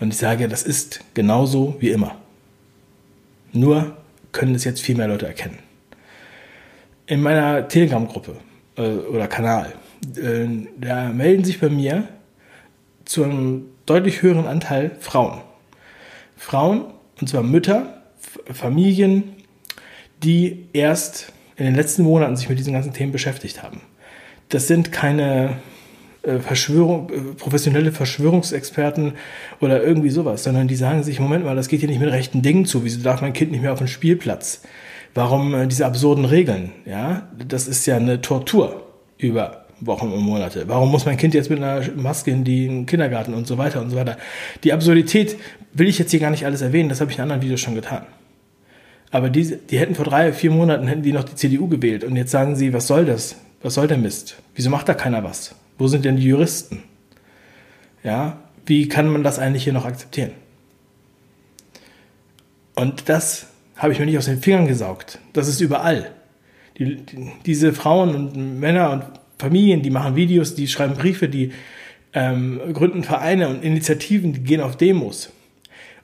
Und 0.02 0.10
ich 0.10 0.18
sage, 0.18 0.48
das 0.48 0.64
ist 0.64 1.02
genauso 1.14 1.76
wie 1.80 1.92
immer. 1.92 2.16
Nur 3.54 3.96
können 4.32 4.56
es 4.56 4.64
jetzt 4.64 4.82
viel 4.82 4.98
mehr 4.98 5.08
Leute 5.08 5.28
erkennen. 5.28 5.60
In 7.06 7.22
meiner 7.22 7.68
Telegram-Gruppe 7.68 8.36
äh, 8.78 8.82
oder 8.82 9.28
Kanal, 9.28 9.74
äh, 10.18 10.48
da 10.80 11.10
melden 11.10 11.44
sich 11.44 11.60
bei 11.60 11.70
mir 11.70 12.08
zu 13.06 13.24
einem 13.24 13.66
deutlich 13.86 14.24
höheren 14.24 14.48
Anteil 14.48 14.92
Frauen. 15.00 15.42
Frauen, 16.36 16.86
und 17.20 17.28
zwar 17.30 17.44
Mütter, 17.44 18.02
Familien, 18.52 19.36
die 20.24 20.66
erst 20.74 21.32
in 21.58 21.66
den 21.66 21.76
letzten 21.76 22.04
Monaten 22.04 22.36
sich 22.38 22.50
mit 22.50 22.58
diesen 22.58 22.74
ganzen 22.74 22.94
Themen 22.94 23.12
beschäftigt 23.12 23.62
haben. 23.62 23.82
Das 24.50 24.68
sind 24.68 24.92
keine 24.92 25.58
Verschwörung, 26.40 27.10
äh, 27.10 27.20
professionelle 27.36 27.92
Verschwörungsexperten 27.92 29.14
oder 29.60 29.84
irgendwie 29.84 30.12
sowas, 30.12 30.44
sondern 30.44 30.68
die 30.68 30.76
sagen 30.76 31.04
sich, 31.04 31.20
Moment 31.20 31.46
mal, 31.46 31.56
das 31.56 31.68
geht 31.68 31.80
hier 31.80 31.90
nicht 31.90 32.00
mit 32.00 32.12
rechten 32.12 32.42
Dingen 32.42 32.66
zu. 32.66 32.84
Wieso 32.84 33.02
darf 33.02 33.22
mein 33.22 33.34
Kind 33.34 33.52
nicht 33.52 33.62
mehr 33.62 33.74
auf 33.74 33.80
den 33.80 33.88
Spielplatz? 33.88 34.62
Warum 35.14 35.54
äh, 35.54 35.68
diese 35.68 35.86
absurden 35.86 36.26
Regeln? 36.26 36.72
Ja, 36.86 37.30
das 37.48 37.68
ist 37.68 37.86
ja 37.86 37.98
eine 37.98 38.22
Tortur 38.22 38.88
über 39.18 39.66
Wochen 39.80 40.12
und 40.12 40.22
Monate. 40.22 40.68
Warum 40.68 40.92
muss 40.92 41.06
mein 41.06 41.18
Kind 41.18 41.34
jetzt 41.34 41.50
mit 41.50 41.62
einer 41.62 41.82
Maske 41.96 42.32
in 42.32 42.44
den 42.44 42.86
Kindergarten 42.86 43.34
und 43.34 43.48
so 43.48 43.58
weiter 43.58 43.82
und 43.82 43.90
so 43.90 43.96
weiter? 43.96 44.18
Die 44.64 44.74
Absurdität 44.74 45.38
will 45.74 45.88
ich 45.88 45.98
jetzt 45.98 46.12
hier 46.12 46.20
gar 46.20 46.30
nicht 46.30 46.46
alles 46.46 46.62
erwähnen, 46.62 46.90
das 46.90 47.02
habe 47.02 47.12
ich 47.12 47.18
in 47.18 47.24
anderen 47.24 47.42
Videos 47.42 47.60
schon 47.60 47.76
getan. 47.76 48.04
Aber 49.10 49.30
die, 49.30 49.58
die 49.58 49.80
hätten 49.80 49.96
vor 49.96 50.06
drei, 50.06 50.32
vier 50.32 50.52
Monaten 50.52 50.88
hätten 50.88 51.02
die 51.02 51.14
noch 51.14 51.24
die 51.24 51.36
CDU 51.36 51.68
gewählt. 51.68 52.04
Und 52.04 52.16
jetzt 52.16 52.32
sagen 52.32 52.56
sie, 52.56 52.74
was 52.74 52.88
soll 52.88 53.06
das? 53.06 53.36
Was 53.62 53.74
soll 53.74 53.88
der 53.88 53.98
Mist? 53.98 54.38
Wieso 54.56 54.70
macht 54.70 54.88
da 54.88 54.94
keiner 54.94 55.24
was? 55.24 55.56
Wo 55.78 55.88
sind 55.88 56.06
denn 56.06 56.18
die 56.18 56.28
Juristen? 56.28 56.84
Ja, 58.04 58.40
wie 58.66 58.88
kann 58.88 59.08
man 59.08 59.24
das 59.24 59.40
eigentlich 59.40 59.64
hier 59.64 59.74
noch 59.74 59.86
akzeptieren? 59.86 60.32
Und 62.76 63.10
das 63.10 63.48
habe 63.76 63.94
ich 63.94 64.00
mir 64.00 64.06
nicht 64.06 64.18
aus 64.18 64.26
den 64.26 64.42
Fingern 64.42 64.68
gesaugt. 64.68 65.20
Das 65.34 65.48
ist 65.48 65.62
überall. 65.62 66.12
Die, 66.78 66.98
die, 66.98 67.32
diese 67.46 67.74
Frauen 67.74 68.16
und 68.16 68.60
Männer 68.60 68.92
und 68.92 69.04
Familien, 69.38 69.82
die 69.82 69.90
machen 69.90 70.16
Videos, 70.16 70.56
die 70.56 70.68
schreiben 70.68 70.94
Briefe, 70.94 71.28
die 71.28 71.52
ähm, 72.14 72.60
gründen 72.74 73.04
Vereine 73.04 73.50
und 73.50 73.64
Initiativen, 73.64 74.34
die 74.34 74.44
gehen 74.44 74.62
auf 74.62 74.78
Demos. 74.78 75.32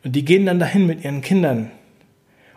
Und 0.03 0.15
die 0.15 0.25
gehen 0.25 0.45
dann 0.45 0.59
dahin 0.59 0.87
mit 0.87 1.03
ihren 1.03 1.21
Kindern. 1.21 1.71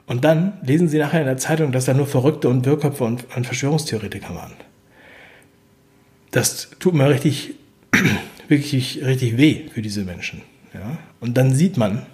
Und 0.07 0.25
dann 0.25 0.55
lesen 0.63 0.89
sie 0.89 0.99
nachher 0.99 1.21
in 1.21 1.27
der 1.27 1.37
Zeitung, 1.37 1.71
dass 1.73 1.85
da 1.85 1.95
nur 1.95 2.07
Verrückte 2.07 2.49
und 2.49 2.65
Wirrköpfe 2.65 3.05
und, 3.05 3.27
und 3.37 3.47
Verschwörungstheoretiker 3.47 4.35
waren. 4.35 4.53
Das 6.31 6.71
tut 6.79 6.95
mir 6.95 7.09
richtig, 7.09 7.55
wirklich 8.49 9.05
richtig 9.05 9.37
weh 9.37 9.69
für 9.73 9.83
diese 9.83 10.03
Menschen. 10.03 10.43
Ja? 10.75 10.99
Und 11.21 11.37
dann 11.37 11.55
sieht 11.55 11.77
man, 11.77 12.07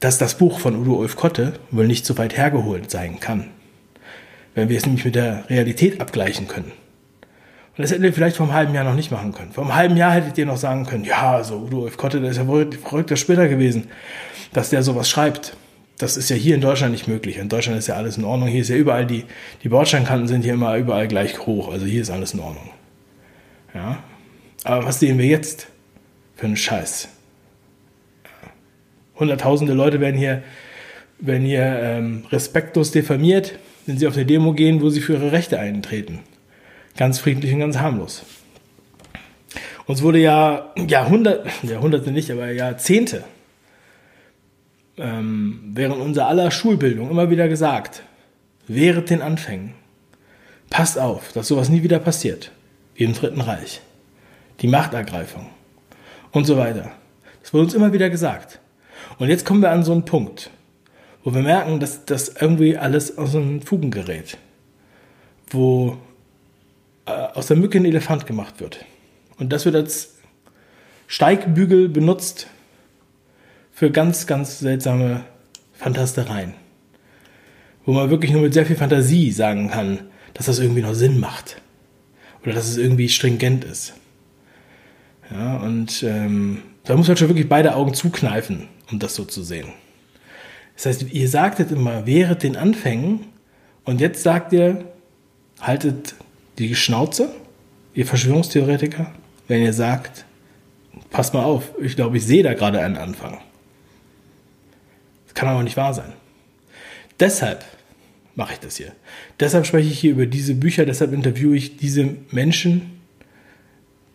dass 0.00 0.18
das 0.18 0.36
Buch 0.38 0.60
von 0.60 0.76
Udo 0.76 0.94
Ulf 0.94 1.16
Kotte 1.16 1.54
wohl 1.70 1.86
nicht 1.86 2.06
so 2.06 2.16
weit 2.18 2.36
hergeholt 2.36 2.90
sein 2.90 3.20
kann, 3.20 3.48
wenn 4.54 4.68
wir 4.68 4.76
es 4.76 4.86
nämlich 4.86 5.04
mit 5.04 5.14
der 5.14 5.48
Realität 5.50 6.00
abgleichen 6.00 6.46
können. 6.46 6.72
Und 7.76 7.82
das 7.82 7.92
hätten 7.92 8.02
wir 8.02 8.12
vielleicht 8.12 8.36
vor 8.36 8.46
einem 8.46 8.54
halben 8.54 8.74
Jahr 8.74 8.84
noch 8.84 8.94
nicht 8.94 9.10
machen 9.10 9.32
können. 9.32 9.52
Vor 9.52 9.64
einem 9.64 9.74
halben 9.74 9.96
Jahr 9.96 10.12
hättet 10.12 10.36
ihr 10.36 10.46
noch 10.46 10.56
sagen 10.56 10.84
können, 10.84 11.04
ja, 11.04 11.42
so 11.44 11.58
Udo 11.58 11.82
Ulf 11.82 11.96
Kotte, 11.96 12.20
der 12.20 12.30
ist 12.30 12.36
ja 12.36 12.46
wohl 12.46 12.70
verrückter 12.72 13.16
Spinner 13.16 13.48
gewesen, 13.48 13.88
dass 14.52 14.70
der 14.70 14.82
sowas 14.82 15.08
schreibt. 15.08 15.56
Das 15.98 16.16
ist 16.16 16.30
ja 16.30 16.36
hier 16.36 16.54
in 16.54 16.60
Deutschland 16.60 16.92
nicht 16.92 17.08
möglich. 17.08 17.38
In 17.38 17.48
Deutschland 17.48 17.76
ist 17.76 17.88
ja 17.88 17.96
alles 17.96 18.16
in 18.16 18.24
Ordnung. 18.24 18.48
Hier 18.48 18.60
ist 18.60 18.68
ja 18.68 18.76
überall 18.76 19.04
die, 19.04 19.24
die 19.64 19.68
Bordsteinkanten 19.68 20.28
sind 20.28 20.42
hier 20.42 20.54
immer 20.54 20.76
überall 20.76 21.08
gleich 21.08 21.44
hoch. 21.44 21.72
Also 21.72 21.86
hier 21.86 22.00
ist 22.00 22.10
alles 22.10 22.34
in 22.34 22.40
Ordnung. 22.40 22.70
Ja. 23.74 24.02
Aber 24.62 24.86
was 24.86 25.00
sehen 25.00 25.18
wir 25.18 25.26
jetzt 25.26 25.66
für 26.36 26.46
einen 26.46 26.56
Scheiß? 26.56 27.08
Hunderttausende 29.18 29.72
Leute 29.72 30.00
werden 30.00 30.16
hier, 30.16 30.44
werden 31.18 31.44
hier 31.44 31.64
ähm, 31.64 32.24
respektlos 32.30 32.92
diffamiert, 32.92 33.58
wenn 33.86 33.98
sie 33.98 34.06
auf 34.06 34.14
eine 34.14 34.24
Demo 34.24 34.52
gehen, 34.52 34.80
wo 34.80 34.90
sie 34.90 35.00
für 35.00 35.14
ihre 35.14 35.32
Rechte 35.32 35.58
eintreten. 35.58 36.20
Ganz 36.96 37.18
friedlich 37.18 37.52
und 37.52 37.60
ganz 37.60 37.78
harmlos. 37.78 38.24
Uns 39.86 40.02
wurde 40.02 40.18
ja 40.18 40.72
Jahrhunderte, 40.76 41.48
Jahrhunderte 41.64 42.12
nicht, 42.12 42.30
aber 42.30 42.52
Jahrzehnte 42.52 43.24
ähm, 44.98 45.60
während 45.72 46.00
unserer 46.00 46.26
aller 46.26 46.50
Schulbildung 46.50 47.10
immer 47.10 47.30
wieder 47.30 47.48
gesagt, 47.48 48.02
während 48.66 49.10
den 49.10 49.22
Anfängen, 49.22 49.74
passt 50.70 50.98
auf, 50.98 51.32
dass 51.32 51.48
sowas 51.48 51.68
nie 51.68 51.82
wieder 51.82 51.98
passiert, 51.98 52.52
wie 52.94 53.04
im 53.04 53.14
Dritten 53.14 53.40
Reich. 53.40 53.80
Die 54.60 54.68
Machtergreifung 54.68 55.46
und 56.32 56.44
so 56.44 56.56
weiter. 56.56 56.90
Das 57.42 57.52
wurde 57.52 57.64
uns 57.64 57.74
immer 57.74 57.92
wieder 57.92 58.10
gesagt. 58.10 58.58
Und 59.18 59.28
jetzt 59.28 59.46
kommen 59.46 59.62
wir 59.62 59.70
an 59.70 59.84
so 59.84 59.92
einen 59.92 60.04
Punkt, 60.04 60.50
wo 61.24 61.32
wir 61.32 61.42
merken, 61.42 61.80
dass 61.80 62.04
das 62.04 62.28
irgendwie 62.40 62.76
alles 62.76 63.16
aus 63.16 63.32
den 63.32 63.62
Fugen 63.62 63.90
gerät. 63.90 64.36
Wo 65.50 65.96
äh, 67.06 67.10
aus 67.10 67.46
der 67.46 67.56
Mücke 67.56 67.78
ein 67.78 67.84
Elefant 67.84 68.26
gemacht 68.26 68.60
wird. 68.60 68.84
Und 69.38 69.52
das 69.52 69.64
wird 69.64 69.76
als 69.76 70.16
Steigbügel 71.06 71.88
benutzt 71.88 72.48
für 73.78 73.92
ganz, 73.92 74.26
ganz 74.26 74.58
seltsame 74.58 75.20
Fantastereien. 75.72 76.54
Wo 77.84 77.92
man 77.92 78.10
wirklich 78.10 78.32
nur 78.32 78.42
mit 78.42 78.52
sehr 78.52 78.66
viel 78.66 78.74
Fantasie 78.74 79.30
sagen 79.30 79.70
kann, 79.70 80.00
dass 80.34 80.46
das 80.46 80.58
irgendwie 80.58 80.82
noch 80.82 80.94
Sinn 80.94 81.20
macht. 81.20 81.62
Oder 82.42 82.54
dass 82.54 82.68
es 82.68 82.76
irgendwie 82.76 83.08
stringent 83.08 83.64
ist. 83.64 83.94
Ja, 85.30 85.58
und 85.58 86.02
ähm, 86.02 86.62
da 86.82 86.96
muss 86.96 87.06
man 87.06 87.16
schon 87.16 87.28
wirklich 87.28 87.48
beide 87.48 87.76
Augen 87.76 87.94
zukneifen, 87.94 88.66
um 88.90 88.98
das 88.98 89.14
so 89.14 89.24
zu 89.24 89.44
sehen. 89.44 89.68
Das 90.74 90.86
heißt, 90.86 91.12
ihr 91.12 91.28
sagtet 91.28 91.70
immer, 91.70 92.04
während 92.04 92.42
den 92.42 92.56
Anfängen, 92.56 93.26
und 93.84 94.00
jetzt 94.00 94.24
sagt 94.24 94.52
ihr, 94.52 94.86
haltet 95.60 96.16
die 96.58 96.74
Schnauze, 96.74 97.30
ihr 97.94 98.06
Verschwörungstheoretiker, 98.06 99.12
wenn 99.46 99.62
ihr 99.62 99.72
sagt, 99.72 100.24
passt 101.10 101.32
mal 101.32 101.44
auf, 101.44 101.70
ich 101.80 101.94
glaube, 101.94 102.16
ich 102.16 102.26
sehe 102.26 102.42
da 102.42 102.54
gerade 102.54 102.80
einen 102.80 102.96
Anfang. 102.96 103.38
Kann 105.38 105.50
aber 105.50 105.62
nicht 105.62 105.76
wahr 105.76 105.94
sein. 105.94 106.14
Deshalb 107.20 107.64
mache 108.34 108.54
ich 108.54 108.58
das 108.58 108.76
hier. 108.76 108.90
Deshalb 109.38 109.66
spreche 109.66 109.88
ich 109.88 110.00
hier 110.00 110.10
über 110.10 110.26
diese 110.26 110.52
Bücher, 110.56 110.84
deshalb 110.84 111.12
interviewe 111.12 111.56
ich 111.56 111.76
diese 111.76 112.16
Menschen, 112.32 112.98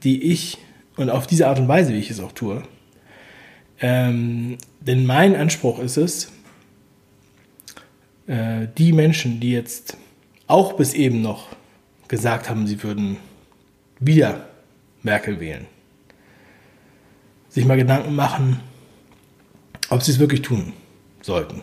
die 0.03 0.22
ich 0.22 0.58
und 0.98 1.10
auf 1.10 1.25
diese 1.25 1.48
Art 1.48 1.60
und 1.60 1.70
Weise, 1.70 1.94
wie 1.94 2.00
ich 2.00 2.10
es 2.10 2.20
auch 2.20 2.34
tue. 2.34 2.62
Ähm, 3.80 4.58
denn 4.82 5.06
mein 5.06 5.34
Anspruch 5.38 5.80
ist 5.80 5.96
es, 5.96 6.30
äh, 8.27 8.68
die 8.77 8.92
Menschen, 8.92 9.39
die 9.39 9.53
jetzt 9.53 9.96
auch 10.48 10.74
bis 10.74 10.94
eben 10.94 11.22
noch 11.22 11.56
gesagt 12.10 12.50
haben, 12.50 12.68
sie 12.68 12.84
würden 12.84 13.15
wieder 13.98 14.50
Merkel 15.03 15.39
wählen, 15.39 15.68
sich 17.48 17.63
mal 17.63 17.77
Gedanken 17.77 18.13
machen, 18.13 18.60
ob 19.88 20.03
sie 20.03 20.12
es 20.12 20.20
wirklich 20.20 20.42
tun 20.42 20.74
sollten. 21.24 21.62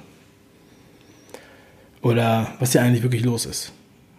Oder 2.03 2.55
was 2.59 2.73
hier 2.73 2.83
eigentlich 2.83 3.03
wirklich 3.03 3.25
los 3.25 3.47
ist. 3.47 3.73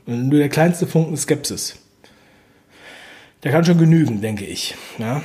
Und 0.05 0.29
nur 0.29 0.39
der 0.39 0.49
kleinste 0.49 0.87
Funken 0.87 1.17
Skepsis 1.17 1.81
der 3.43 3.51
kann 3.51 3.65
schon 3.65 3.77
genügen, 3.77 4.21
denke 4.21 4.45
ich. 4.45 4.75
Ja? 4.97 5.21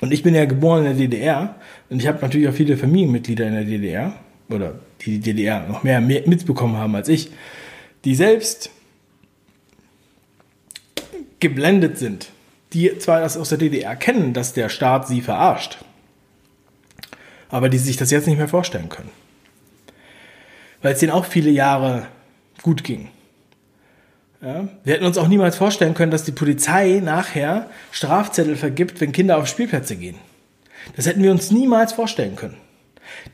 Und 0.00 0.12
ich 0.12 0.22
bin 0.22 0.34
ja 0.34 0.44
geboren 0.46 0.80
in 0.80 0.84
der 0.84 0.94
DDR 0.94 1.54
und 1.90 2.00
ich 2.00 2.08
habe 2.08 2.18
natürlich 2.20 2.48
auch 2.48 2.54
viele 2.54 2.76
Familienmitglieder 2.76 3.46
in 3.46 3.54
der 3.54 3.64
DDR 3.64 4.14
oder 4.50 4.80
die 5.00 5.18
die 5.18 5.20
DDR 5.20 5.66
noch 5.68 5.82
mehr 5.84 6.00
mitbekommen 6.00 6.76
haben 6.76 6.96
als 6.96 7.08
ich, 7.08 7.30
die 8.04 8.14
selbst 8.14 8.70
geblendet 11.38 11.98
sind, 11.98 12.30
die 12.72 12.98
zwar 12.98 13.20
das 13.20 13.36
aus 13.36 13.50
der 13.50 13.58
DDR 13.58 13.94
kennen, 13.94 14.32
dass 14.32 14.54
der 14.54 14.68
Staat 14.68 15.06
sie 15.06 15.20
verarscht, 15.20 15.78
aber 17.52 17.68
die 17.68 17.78
sich 17.78 17.96
das 17.98 18.10
jetzt 18.10 18.26
nicht 18.26 18.38
mehr 18.38 18.48
vorstellen 18.48 18.88
können. 18.88 19.10
Weil 20.80 20.94
es 20.94 20.98
denen 20.98 21.12
auch 21.12 21.26
viele 21.26 21.50
Jahre 21.50 22.06
gut 22.62 22.82
ging. 22.82 23.08
Ja? 24.40 24.68
Wir 24.82 24.94
hätten 24.94 25.04
uns 25.04 25.18
auch 25.18 25.28
niemals 25.28 25.54
vorstellen 25.54 25.94
können, 25.94 26.10
dass 26.10 26.24
die 26.24 26.32
Polizei 26.32 27.00
nachher 27.04 27.68
Strafzettel 27.92 28.56
vergibt, 28.56 29.00
wenn 29.00 29.12
Kinder 29.12 29.36
auf 29.36 29.46
Spielplätze 29.46 29.96
gehen. 29.96 30.16
Das 30.96 31.06
hätten 31.06 31.22
wir 31.22 31.30
uns 31.30 31.52
niemals 31.52 31.92
vorstellen 31.92 32.34
können. 32.34 32.56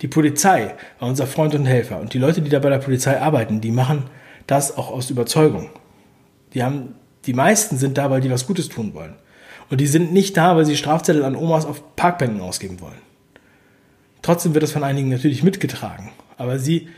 Die 0.03 0.09
Polizei 0.09 0.75
war 0.99 1.09
unser 1.09 1.29
Freund 1.29 1.55
und 1.55 1.65
Helfer 1.65 2.01
und 2.01 2.13
die 2.13 2.19
Leute, 2.19 2.43
die 2.43 2.51
da 2.51 2.59
bei 2.59 2.71
der 2.71 2.79
Polizei 2.79 3.21
arbeiten, 3.21 3.61
die 3.61 3.71
machen 3.71 4.11
das 4.49 4.77
auch 4.77 4.91
aus 4.91 5.11
Überzeugung. 5.11 5.71
Die 6.55 6.65
haben, 6.65 6.97
die 7.25 7.35
meisten 7.35 7.77
sind 7.77 7.97
da, 7.97 8.11
weil 8.11 8.21
die 8.21 8.31
was 8.31 8.47
Gutes 8.49 8.69
tun 8.69 8.95
wollen. 8.95 9.15
Und 9.71 9.81
die 9.81 9.87
sind 9.87 10.13
nicht 10.13 10.37
da, 10.37 10.57
weil 10.57 10.65
sie 10.65 10.77
Strafzettel 10.77 11.25
an 11.25 11.37
Omas 11.37 11.67
auf 11.67 11.95
Parkbänken 11.95 12.41
ausgeben 12.41 12.81
wollen. 12.81 13.08
Trotzdem 14.23 14.55
wird 14.55 14.63
das 14.63 14.73
von 14.73 14.85
einigen 14.85 15.09
natürlich 15.09 15.43
mitgetragen. 15.43 16.11
Aber 16.37 16.59
sie, 16.59 16.89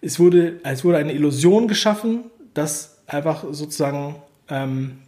es 0.00 0.18
wurde, 0.18 0.60
es 0.62 0.84
wurde 0.84 0.98
eine 0.98 1.12
Illusion 1.12 1.68
geschaffen, 1.68 2.24
dass 2.54 2.98
einfach 3.06 3.44
sozusagen, 3.50 4.16
ähm, 4.48 4.98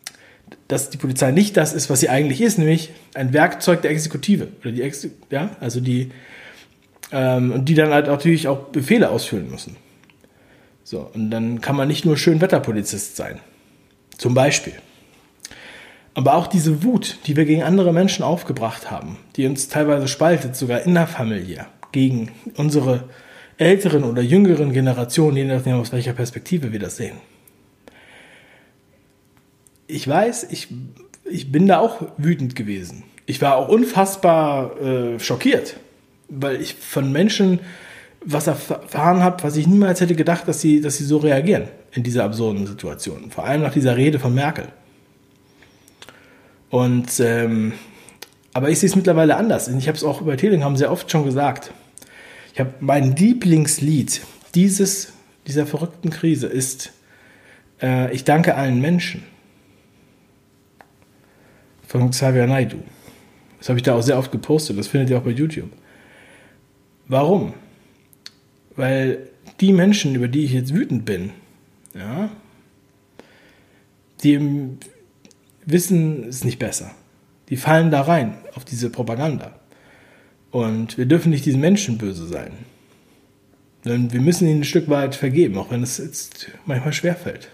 dass 0.69 0.91
die 0.91 0.99
Polizei 0.99 1.31
nicht 1.31 1.57
das 1.57 1.73
ist, 1.73 1.89
was 1.91 2.01
sie 2.01 2.09
eigentlich 2.09 2.41
ist, 2.41 2.59
nämlich 2.59 2.91
ein 3.15 3.33
Werkzeug 3.33 3.83
der 3.83 3.91
Exekutive 3.91 4.49
oder 4.61 4.73
die 4.73 4.83
Ex 4.83 5.07
ja, 5.31 5.57
also 5.61 5.81
die 5.81 6.11
ähm, 7.11 7.53
und 7.53 7.69
die 7.69 7.75
dann 7.75 7.91
halt 7.91 8.07
natürlich 8.07 8.49
auch 8.49 8.69
Befehle 8.69 9.11
ausführen 9.11 9.51
müssen. 9.51 9.77
So 10.85 11.11
und 11.15 11.31
dann 11.31 11.61
kann 11.61 11.77
man 11.77 11.89
nicht 11.89 12.05
nur 12.05 12.17
Schönwetterpolizist 12.17 13.17
sein, 13.17 13.41
zum 14.19 14.35
Beispiel. 14.35 14.75
Aber 16.15 16.35
auch 16.35 16.47
diese 16.47 16.83
Wut, 16.83 17.19
die 17.27 17.37
wir 17.37 17.45
gegen 17.45 17.63
andere 17.63 17.93
Menschen 17.93 18.23
aufgebracht 18.23 18.91
haben, 18.91 19.17
die 19.37 19.47
uns 19.47 19.69
teilweise 19.69 20.09
spaltet, 20.09 20.57
sogar 20.57 20.83
innerfamiliär, 20.83 21.67
gegen 21.91 22.31
unsere 22.57 23.05
älteren 23.57 24.05
oder 24.05 24.23
jüngeren 24.23 24.73
Generationen, 24.73 25.37
je 25.37 25.45
nachdem 25.45 25.77
aus 25.77 25.93
welcher 25.93 26.13
Perspektive 26.13 26.73
wir 26.73 26.81
das 26.81 26.97
sehen 26.97 27.17
ich 29.93 30.09
weiß, 30.09 30.47
ich, 30.51 30.69
ich 31.25 31.53
bin 31.53 31.67
da 31.67 31.79
auch 31.79 32.03
wütend 32.17 32.57
gewesen. 32.57 33.05
Ich 33.27 33.41
war 33.43 33.57
auch 33.57 33.69
unfassbar 33.69 34.81
äh, 34.81 35.21
schockiert, 35.21 35.77
weil 36.29 36.61
ich 36.61 36.75
von 36.75 37.13
Menschen 37.13 37.61
was 38.25 38.47
erfahren 38.47 39.23
habe, 39.23 39.43
was 39.43 39.57
ich 39.57 39.67
niemals 39.67 40.01
hätte 40.01 40.15
gedacht, 40.15 40.47
dass 40.49 40.61
sie, 40.61 40.81
dass 40.81 40.97
sie 40.97 41.05
so 41.05 41.19
reagieren 41.19 41.69
in 41.93 42.03
dieser 42.03 42.25
absurden 42.25 42.67
Situation. 42.67 43.31
Vor 43.31 43.45
allem 43.45 43.63
nach 43.63 43.73
dieser 43.73 43.97
Rede 43.97 44.19
von 44.19 44.35
Merkel. 44.35 44.69
Und 46.73 47.21
ähm, 47.21 47.75
aber 48.55 48.71
ich 48.71 48.79
sehe 48.79 48.89
es 48.89 48.97
mittlerweile 48.97 49.37
anders. 49.37 49.69
Ich 49.69 49.89
habe 49.89 49.97
es 49.97 50.03
auch 50.03 50.23
über 50.23 50.39
Telegram 50.39 50.75
sehr 50.75 50.91
oft 50.91 51.11
schon 51.11 51.23
gesagt. 51.23 51.71
Ich 52.55 52.61
habe 52.61 52.73
mein 52.81 53.15
Lieblingslied 53.15 54.23
dieses, 54.55 55.13
dieser 55.47 55.67
verrückten 55.67 56.09
Krise 56.09 56.47
ist 56.47 56.95
äh, 57.83 58.11
Ich 58.15 58.25
danke 58.25 58.55
allen 58.55 58.81
Menschen 58.81 59.23
von 61.87 62.11
Xavier 62.11 62.47
Naidu. 62.47 62.79
Das 63.59 63.69
habe 63.69 63.79
ich 63.79 63.83
da 63.83 63.95
auch 63.95 64.03
sehr 64.03 64.17
oft 64.17 64.33
gepostet, 64.33 64.79
das 64.79 64.89
findet 64.89 65.11
ihr 65.11 65.19
auch 65.19 65.25
bei 65.25 65.31
YouTube. 65.31 65.71
Warum? 67.07 67.53
Weil 68.77 69.29
die 69.61 69.75
Menschen, 69.75 70.15
über 70.15 70.27
die 70.27 70.47
ich 70.47 70.53
jetzt 70.53 70.73
wütend 70.73 71.05
bin, 71.05 71.33
ja, 71.95 72.31
die 74.23 74.79
wissen 75.65 76.25
es 76.25 76.45
nicht 76.45 76.59
besser. 76.59 76.91
Die 77.49 77.57
fallen 77.57 77.91
da 77.91 78.03
rein 78.03 78.35
auf 78.55 78.65
diese 78.65 78.91
Propaganda. 78.91 79.53
Und 80.51 80.99
wir 80.99 81.07
dürfen 81.07 81.31
nicht 81.31 81.47
diesen 81.47 81.61
Menschen 81.61 81.99
böse 81.99 82.27
sein. 82.27 82.53
Wir 83.85 84.21
müssen 84.21 84.47
ihnen 84.47 84.61
ein 84.61 84.65
Stück 84.65 84.89
weit 84.89 85.15
vergeben, 85.15 85.59
auch 85.59 85.71
wenn 85.71 85.83
es 85.83 85.99
jetzt 85.99 86.49
manchmal 86.67 86.93
schwerfällt. 86.93 87.49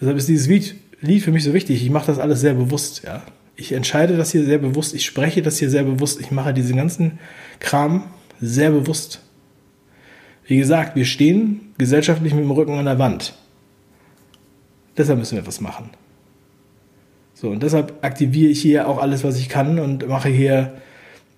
Deshalb 0.00 0.18
ist 0.18 0.28
dieses 0.28 0.48
Lied 0.48 1.22
für 1.22 1.32
mich 1.32 1.44
so 1.44 1.54
wichtig. 1.54 1.82
Ich 1.82 1.90
mache 1.90 2.06
das 2.06 2.18
alles 2.18 2.40
sehr 2.40 2.54
bewusst, 2.54 3.02
ja. 3.04 3.22
Ich 3.58 3.72
entscheide 3.72 4.18
das 4.18 4.32
hier 4.32 4.44
sehr 4.44 4.58
bewusst, 4.58 4.94
ich 4.94 5.06
spreche 5.06 5.40
das 5.40 5.58
hier 5.58 5.70
sehr 5.70 5.84
bewusst, 5.84 6.20
ich 6.20 6.30
mache 6.30 6.52
diesen 6.52 6.76
ganzen 6.76 7.18
Kram 7.58 8.04
sehr 8.38 8.70
bewusst. 8.70 9.22
Wie 10.44 10.58
gesagt, 10.58 10.94
wir 10.94 11.06
stehen 11.06 11.72
gesellschaftlich 11.78 12.34
mit 12.34 12.44
dem 12.44 12.50
Rücken 12.50 12.74
an 12.74 12.84
der 12.84 12.98
Wand. 12.98 13.34
Deshalb 14.98 15.18
müssen 15.18 15.36
wir 15.36 15.40
etwas 15.40 15.62
machen. 15.62 15.88
So, 17.38 17.50
und 17.50 17.62
deshalb 17.62 18.02
aktiviere 18.02 18.50
ich 18.50 18.62
hier 18.62 18.88
auch 18.88 18.96
alles, 18.96 19.22
was 19.22 19.38
ich 19.38 19.50
kann 19.50 19.78
und 19.78 20.08
mache 20.08 20.30
hier, 20.30 20.72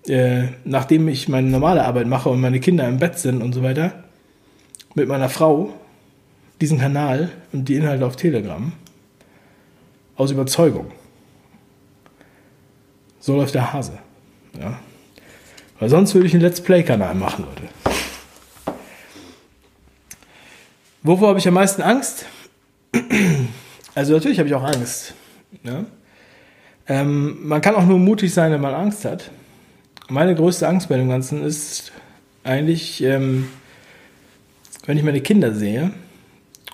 äh, 0.07 0.45
nachdem 0.65 1.09
ich 1.09 1.29
meine 1.29 1.49
normale 1.49 1.85
Arbeit 1.85 2.07
mache 2.07 2.29
und 2.29 2.41
meine 2.41 2.61
Kinder 2.61 2.87
im 2.87 3.01
Bett 3.01 3.19
sind 3.19 3.43
und 3.43 3.53
so 3.53 3.65
weiter, 3.65 4.05
mit 4.95 5.09
meiner 5.09 5.29
Frau 5.29 5.75
diesen 6.61 6.79
Kanal 6.79 7.31
und 7.53 7.69
die 7.69 7.75
Inhalte 7.75 8.07
auf 8.07 8.15
Telegram 8.15 8.73
aus 10.15 10.31
Überzeugung. 10.31 10.93
So 13.19 13.35
läuft 13.35 13.57
der 13.57 13.73
Hase. 13.73 13.99
Ja. 14.61 14.79
Weil 15.81 15.89
sonst 15.89 16.15
würde 16.15 16.29
ich 16.29 16.33
einen 16.33 16.43
Let's 16.43 16.61
Play-Kanal 16.61 17.17
machen, 17.17 17.45
Leute. 17.45 18.77
Wovor 21.03 21.31
habe 21.31 21.41
ich 21.41 21.49
am 21.49 21.55
meisten 21.55 21.83
Angst? 21.83 22.25
Also 23.95 24.13
natürlich 24.13 24.39
habe 24.39 24.49
ich 24.49 24.55
auch 24.55 24.63
Angst. 24.63 25.13
Ja? 25.63 25.85
Ähm, 26.89 27.47
man 27.47 27.61
kann 27.61 27.75
auch 27.75 27.87
nur 27.87 27.99
mutig 27.99 28.33
sein, 28.33 28.53
wenn 28.53 28.61
man 28.61 28.75
Angst 28.75 29.05
hat. 29.05 29.31
Meine 30.09 30.35
größte 30.35 30.67
Angst 30.67 30.89
bei 30.89 30.97
dem 30.97 31.09
Ganzen 31.09 31.45
ist 31.45 31.93
eigentlich, 32.45 33.03
ähm, 33.03 33.49
wenn 34.87 34.97
ich 34.97 35.05
meine 35.05 35.21
Kinder 35.21 35.53
sehe 35.53 35.91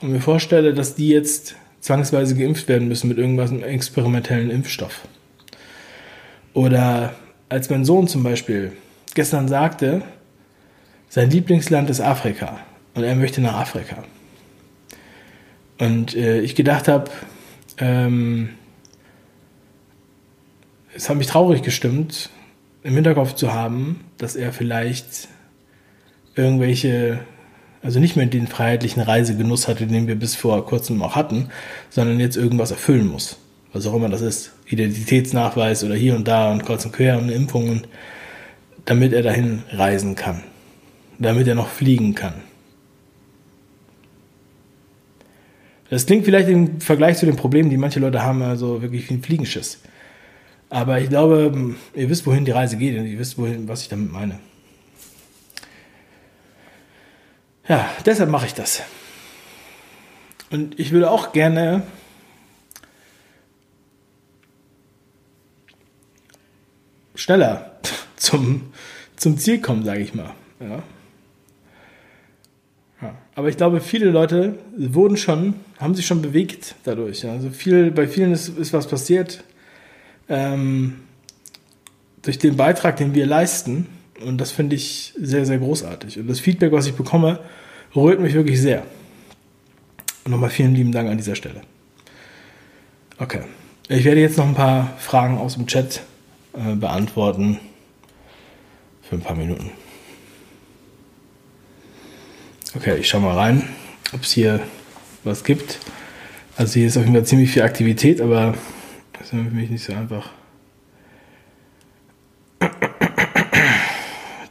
und 0.01 0.13
mir 0.13 0.21
vorstelle, 0.21 0.73
dass 0.73 0.95
die 0.95 1.09
jetzt 1.09 1.57
zwangsweise 1.81 2.37
geimpft 2.37 2.69
werden 2.69 2.89
müssen 2.89 3.09
mit 3.09 3.19
irgendwas 3.19 3.51
einem 3.51 3.65
experimentellen 3.65 4.51
Impfstoff. 4.51 5.01
Oder 6.55 7.15
als 7.49 7.69
mein 7.69 7.85
Sohn 7.85 8.07
zum 8.07 8.23
Beispiel 8.23 8.73
gestern 9.15 9.49
sagte, 9.49 10.03
sein 11.09 11.31
Lieblingsland 11.31 11.91
ist 11.91 12.01
Afrika 12.01 12.61
und 12.95 13.03
er 13.03 13.17
möchte 13.17 13.41
nach 13.41 13.55
Afrika. 13.55 14.05
Und 15.79 16.15
äh, 16.15 16.41
ich 16.41 16.55
gedacht 16.55 16.87
habe, 16.89 17.11
ähm, 17.79 18.51
es 20.95 21.09
hat 21.09 21.17
mich 21.17 21.27
traurig 21.27 21.63
gestimmt, 21.63 22.31
im 22.83 22.95
Hinterkopf 22.95 23.35
zu 23.35 23.53
haben, 23.53 24.05
dass 24.19 24.37
er 24.37 24.53
vielleicht 24.53 25.29
irgendwelche, 26.37 27.21
also 27.83 28.01
nicht 28.01 28.17
mehr 28.17 28.27
den 28.27 28.47
freiheitlichen 28.47 29.03
Reisegenuss 29.03 29.69
hatte, 29.69 29.87
den 29.87 30.07
wir 30.07 30.15
bis 30.15 30.37
vor 30.37 30.65
kurzem 30.67 31.03
auch 31.03 31.17
hatten, 31.17 31.49
sondern 31.91 32.21
jetzt 32.21 32.37
irgendwas 32.37 32.71
erfüllen 32.71 33.09
muss. 33.09 33.39
Was 33.73 33.87
auch 33.87 33.95
immer 33.95 34.09
das 34.09 34.21
ist. 34.21 34.53
Identitätsnachweis 34.67 35.83
oder 35.83 35.95
hier 35.95 36.15
und 36.15 36.29
da 36.29 36.53
und 36.53 36.65
kreuz 36.65 36.85
und 36.85 36.93
quer 36.93 37.19
und 37.19 37.29
Impfungen, 37.29 37.87
damit 38.85 39.13
er 39.13 39.23
dahin 39.23 39.63
reisen 39.71 40.15
kann. 40.15 40.43
Damit 41.19 41.49
er 41.49 41.55
noch 41.55 41.69
fliegen 41.69 42.15
kann. 42.15 42.35
Das 45.91 46.07
klingt 46.07 46.25
vielleicht 46.25 46.49
im 46.49 46.81
Vergleich 46.81 47.19
zu 47.19 47.27
den 47.27 47.37
Problemen, 47.37 47.71
die 47.71 47.77
manche 47.77 48.01
Leute 48.01 48.23
haben, 48.23 48.43
also 48.43 48.83
wirklich 48.83 49.09
wie 49.09 49.15
ein 49.15 49.23
Fliegenschiss. 49.23 49.81
Aber 50.71 51.01
ich 51.01 51.09
glaube, 51.09 51.75
ihr 51.95 52.09
wisst, 52.09 52.27
wohin 52.27 52.45
die 52.45 52.51
Reise 52.51 52.77
geht 52.77 52.99
und 52.99 53.07
ihr 53.07 53.19
wisst, 53.19 53.39
wohin, 53.39 53.69
was 53.69 53.83
ich 53.83 53.89
damit 53.89 54.13
meine. 54.13 54.39
Ja, 57.69 57.89
deshalb 58.05 58.31
mache 58.31 58.47
ich 58.47 58.55
das. 58.55 58.83
Und 60.51 60.79
ich 60.79 60.93
würde 60.93 61.11
auch 61.11 61.33
gerne 61.33 61.83
schneller 67.15 67.79
zum, 68.17 68.73
zum 69.17 69.39
Ziel 69.39 69.61
kommen, 69.61 69.85
sage 69.85 70.01
ich 70.01 70.15
mal. 70.15 70.35
Ja. 70.61 70.83
Ja. 73.01 73.15
Aber 73.35 73.49
ich 73.49 73.57
glaube, 73.57 73.81
viele 73.81 74.11
Leute 74.11 74.59
wurden 74.77 75.17
schon, 75.17 75.55
haben 75.79 75.95
sich 75.95 76.07
schon 76.07 76.23
bewegt 76.23 76.75
dadurch. 76.85 77.27
Also 77.27 77.51
viel, 77.51 77.91
bei 77.91 78.07
vielen 78.07 78.33
ist, 78.33 78.49
ist 78.49 78.73
was 78.73 78.87
passiert 78.87 79.43
ähm, 80.29 81.01
durch 82.23 82.39
den 82.39 82.57
Beitrag, 82.57 82.97
den 82.97 83.15
wir 83.15 83.27
leisten. 83.27 83.87
Und 84.25 84.39
das 84.39 84.53
finde 84.53 84.77
ich 84.77 85.13
sehr, 85.21 85.45
sehr 85.45 85.59
großartig. 85.59 86.19
Und 86.19 86.29
das 86.29 86.41
Feedback, 86.41 86.73
was 86.73 86.87
ich 86.87 86.95
bekomme, 86.95 87.41
rührt 87.95 88.21
mich 88.21 88.35
wirklich 88.35 88.61
sehr. 88.61 88.85
Und 90.25 90.33
nochmal 90.33 90.51
vielen 90.51 90.75
lieben 90.75 90.93
Dank 90.93 91.11
an 91.11 91.17
dieser 91.17 91.35
Stelle. 91.35 91.63
Okay. 93.19 93.41
Ich 93.89 94.05
werde 94.05 94.21
jetzt 94.21 94.39
noch 94.39 94.47
ein 94.47 94.55
paar 94.55 94.97
Fragen 94.99 95.37
aus 95.37 95.55
dem 95.55 95.67
Chat 95.67 96.03
äh, 96.55 96.75
beantworten. 96.75 97.59
Für 99.03 99.17
ein 99.17 99.21
paar 99.21 99.37
Minuten. 99.37 99.71
Okay, 102.75 102.97
ich 102.97 103.09
schaue 103.09 103.21
mal 103.21 103.37
rein, 103.37 103.69
ob 104.13 104.23
es 104.23 104.33
hier 104.33 104.61
was 105.23 105.45
gibt. 105.45 105.79
Also 106.57 106.75
hier 106.75 106.87
ist 106.87 106.97
auf 106.97 107.03
jeden 107.03 107.15
Fall 107.15 107.27
ziemlich 107.27 107.51
viel 107.51 107.63
Aktivität, 107.63 108.21
aber 108.21 108.55
das 109.25 109.33
ist 109.33 109.39
für 109.39 109.55
mich 109.55 109.71
nicht 109.71 109.83
so 109.83 109.95
einfach. 109.95 110.29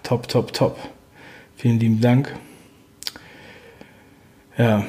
top, 0.01 0.27
top, 0.27 0.51
top. 0.51 0.79
Vielen 1.55 1.79
lieben 1.79 2.01
Dank. 2.01 2.35
Ja. 4.57 4.83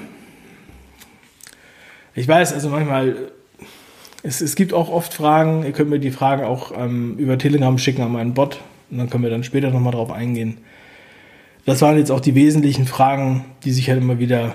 Ich 2.15 2.27
weiß, 2.27 2.55
also 2.55 2.71
manchmal, 2.71 3.31
es, 4.23 4.41
es 4.41 4.57
gibt 4.57 4.73
auch 4.73 4.89
oft 4.89 5.13
Fragen, 5.13 5.65
ihr 5.65 5.73
könnt 5.73 5.91
mir 5.91 5.99
die 5.99 6.11
Fragen 6.11 6.45
auch 6.45 6.73
ähm, 6.75 7.19
über 7.19 7.37
Telegram 7.37 7.77
schicken 7.77 8.01
an 8.01 8.13
meinen 8.13 8.33
Bot 8.33 8.63
und 8.91 8.97
dann 8.97 9.11
können 9.11 9.25
wir 9.25 9.31
dann 9.31 9.45
später 9.45 9.71
nochmal 9.71 9.93
drauf 9.93 10.11
eingehen. 10.11 10.59
Das 11.67 11.83
waren 11.83 11.99
jetzt 11.99 12.11
auch 12.11 12.21
die 12.21 12.35
wesentlichen 12.35 12.87
Fragen, 12.87 13.45
die 13.65 13.73
sich 13.73 13.91
halt 13.91 14.01
immer 14.01 14.19
wieder 14.19 14.55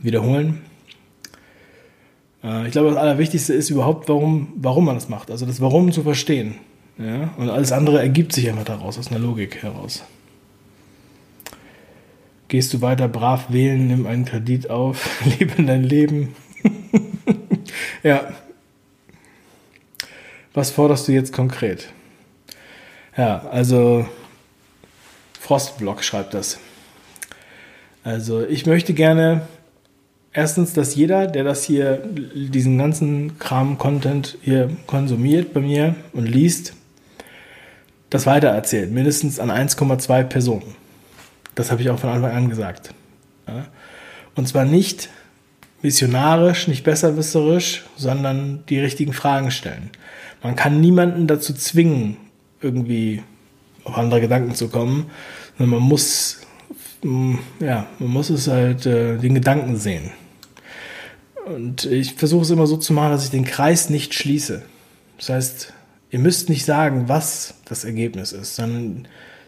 wiederholen. 0.00 0.62
Äh, 2.46 2.66
ich 2.66 2.72
glaube, 2.72 2.90
das 2.90 2.96
Allerwichtigste 2.96 3.52
ist 3.52 3.70
überhaupt, 3.70 4.08
warum, 4.08 4.52
warum 4.56 4.84
man 4.84 4.94
das 4.94 5.08
macht. 5.08 5.30
Also 5.30 5.44
das 5.44 5.60
Warum 5.60 5.92
zu 5.92 6.02
verstehen. 6.02 6.54
Ja? 6.98 7.34
Und 7.36 7.50
alles 7.50 7.72
andere 7.72 7.98
ergibt 7.98 8.32
sich 8.32 8.48
einfach 8.48 8.64
daraus, 8.64 8.98
aus 8.98 9.10
einer 9.10 9.18
Logik 9.20 9.62
heraus. 9.62 10.04
Gehst 12.48 12.72
du 12.72 12.80
weiter 12.80 13.08
brav 13.08 13.50
wählen, 13.50 13.88
nimm 13.88 14.06
einen 14.06 14.24
Kredit 14.24 14.70
auf, 14.70 15.20
lebe 15.38 15.62
dein 15.62 15.82
Leben. 15.82 16.34
ja. 18.02 18.28
Was 20.54 20.70
forderst 20.70 21.08
du 21.08 21.12
jetzt 21.12 21.32
konkret? 21.32 21.88
Ja, 23.16 23.46
also 23.50 24.06
Frostblock 25.38 26.02
schreibt 26.02 26.34
das. 26.34 26.58
Also 28.04 28.46
ich 28.46 28.66
möchte 28.66 28.94
gerne 28.94 29.42
erstens, 30.36 30.74
dass 30.74 30.94
jeder, 30.94 31.26
der 31.26 31.44
das 31.44 31.64
hier, 31.64 32.02
diesen 32.34 32.76
ganzen 32.76 33.38
Kram-Content 33.38 34.36
hier 34.42 34.70
konsumiert 34.86 35.54
bei 35.54 35.60
mir 35.60 35.96
und 36.12 36.26
liest, 36.26 36.74
das 38.10 38.26
weitererzählt. 38.26 38.92
Mindestens 38.92 39.40
an 39.40 39.50
1,2 39.50 40.24
Personen. 40.24 40.76
Das 41.54 41.72
habe 41.72 41.80
ich 41.80 41.90
auch 41.90 41.98
von 41.98 42.10
Anfang 42.10 42.32
an 42.32 42.50
gesagt. 42.50 42.92
Und 44.34 44.46
zwar 44.46 44.66
nicht 44.66 45.08
missionarisch, 45.80 46.68
nicht 46.68 46.84
besserwisserisch, 46.84 47.84
sondern 47.96 48.62
die 48.68 48.78
richtigen 48.78 49.14
Fragen 49.14 49.50
stellen. 49.50 49.90
Man 50.42 50.54
kann 50.54 50.80
niemanden 50.80 51.26
dazu 51.26 51.54
zwingen, 51.54 52.18
irgendwie 52.60 53.22
auf 53.84 53.96
andere 53.96 54.20
Gedanken 54.20 54.54
zu 54.54 54.68
kommen. 54.68 55.06
Man 55.56 55.70
muss, 55.70 56.42
ja, 57.58 57.86
man 57.98 58.08
muss 58.10 58.28
es 58.28 58.48
halt 58.48 58.84
äh, 58.84 59.16
den 59.16 59.34
Gedanken 59.34 59.76
sehen. 59.76 60.10
Und 61.46 61.84
ich 61.84 62.14
versuche 62.14 62.42
es 62.42 62.50
immer 62.50 62.66
so 62.66 62.76
zu 62.76 62.92
machen, 62.92 63.12
dass 63.12 63.24
ich 63.24 63.30
den 63.30 63.44
Kreis 63.44 63.88
nicht 63.88 64.14
schließe. 64.14 64.62
Das 65.16 65.28
heißt, 65.28 65.72
ihr 66.10 66.18
müsst 66.18 66.48
nicht 66.48 66.64
sagen, 66.64 67.08
was 67.08 67.54
das 67.66 67.84
Ergebnis 67.84 68.32
ist, 68.32 68.56
sondern 68.56 69.06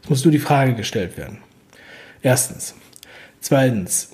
muss 0.09 0.25
nur 0.25 0.31
die 0.31 0.39
Frage 0.39 0.75
gestellt 0.75 1.17
werden. 1.17 1.39
Erstens. 2.23 2.75
Zweitens, 3.41 4.11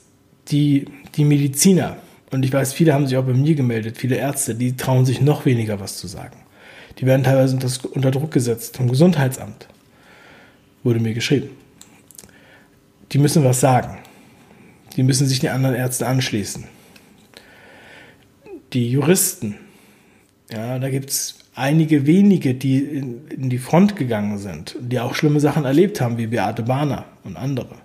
die, 0.48 0.86
die 1.16 1.26
Mediziner, 1.26 1.98
und 2.30 2.42
ich 2.42 2.52
weiß, 2.52 2.72
viele 2.72 2.94
haben 2.94 3.06
sich 3.06 3.18
auch 3.18 3.24
bei 3.24 3.34
mir 3.34 3.54
gemeldet, 3.54 3.98
viele 3.98 4.16
Ärzte, 4.16 4.54
die 4.54 4.76
trauen 4.76 5.04
sich 5.04 5.20
noch 5.20 5.44
weniger 5.44 5.78
was 5.78 5.98
zu 5.98 6.06
sagen. 6.06 6.38
Die 6.98 7.04
werden 7.04 7.24
teilweise 7.24 7.58
unter 7.92 8.10
Druck 8.10 8.30
gesetzt 8.30 8.78
vom 8.78 8.88
Gesundheitsamt, 8.88 9.68
wurde 10.84 11.00
mir 11.00 11.12
geschrieben. 11.12 11.50
Die 13.12 13.18
müssen 13.18 13.44
was 13.44 13.60
sagen. 13.60 13.98
Die 14.96 15.02
müssen 15.02 15.26
sich 15.26 15.40
den 15.40 15.50
anderen 15.50 15.74
Ärzten 15.74 16.04
anschließen. 16.04 16.64
Die 18.74 18.90
Juristen, 18.90 19.54
ja, 20.50 20.80
da 20.80 20.90
gibt 20.90 21.10
es 21.10 21.36
einige 21.54 22.06
wenige, 22.06 22.54
die 22.54 22.78
in, 22.80 23.28
in, 23.28 23.48
die 23.48 23.58
Front 23.58 23.94
gegangen 23.94 24.38
sind, 24.38 24.76
die 24.80 24.98
auch 24.98 25.14
schlimme 25.14 25.38
Sachen 25.38 25.64
erlebt 25.64 26.00
haben, 26.00 26.18
wie 26.18 26.26
Beate 26.26 26.64
Bahner 26.64 27.04
und 27.22 27.36
andere. 27.36 27.76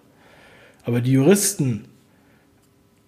Aber 0.83 0.99
die 1.01 1.11
Juristen 1.11 1.85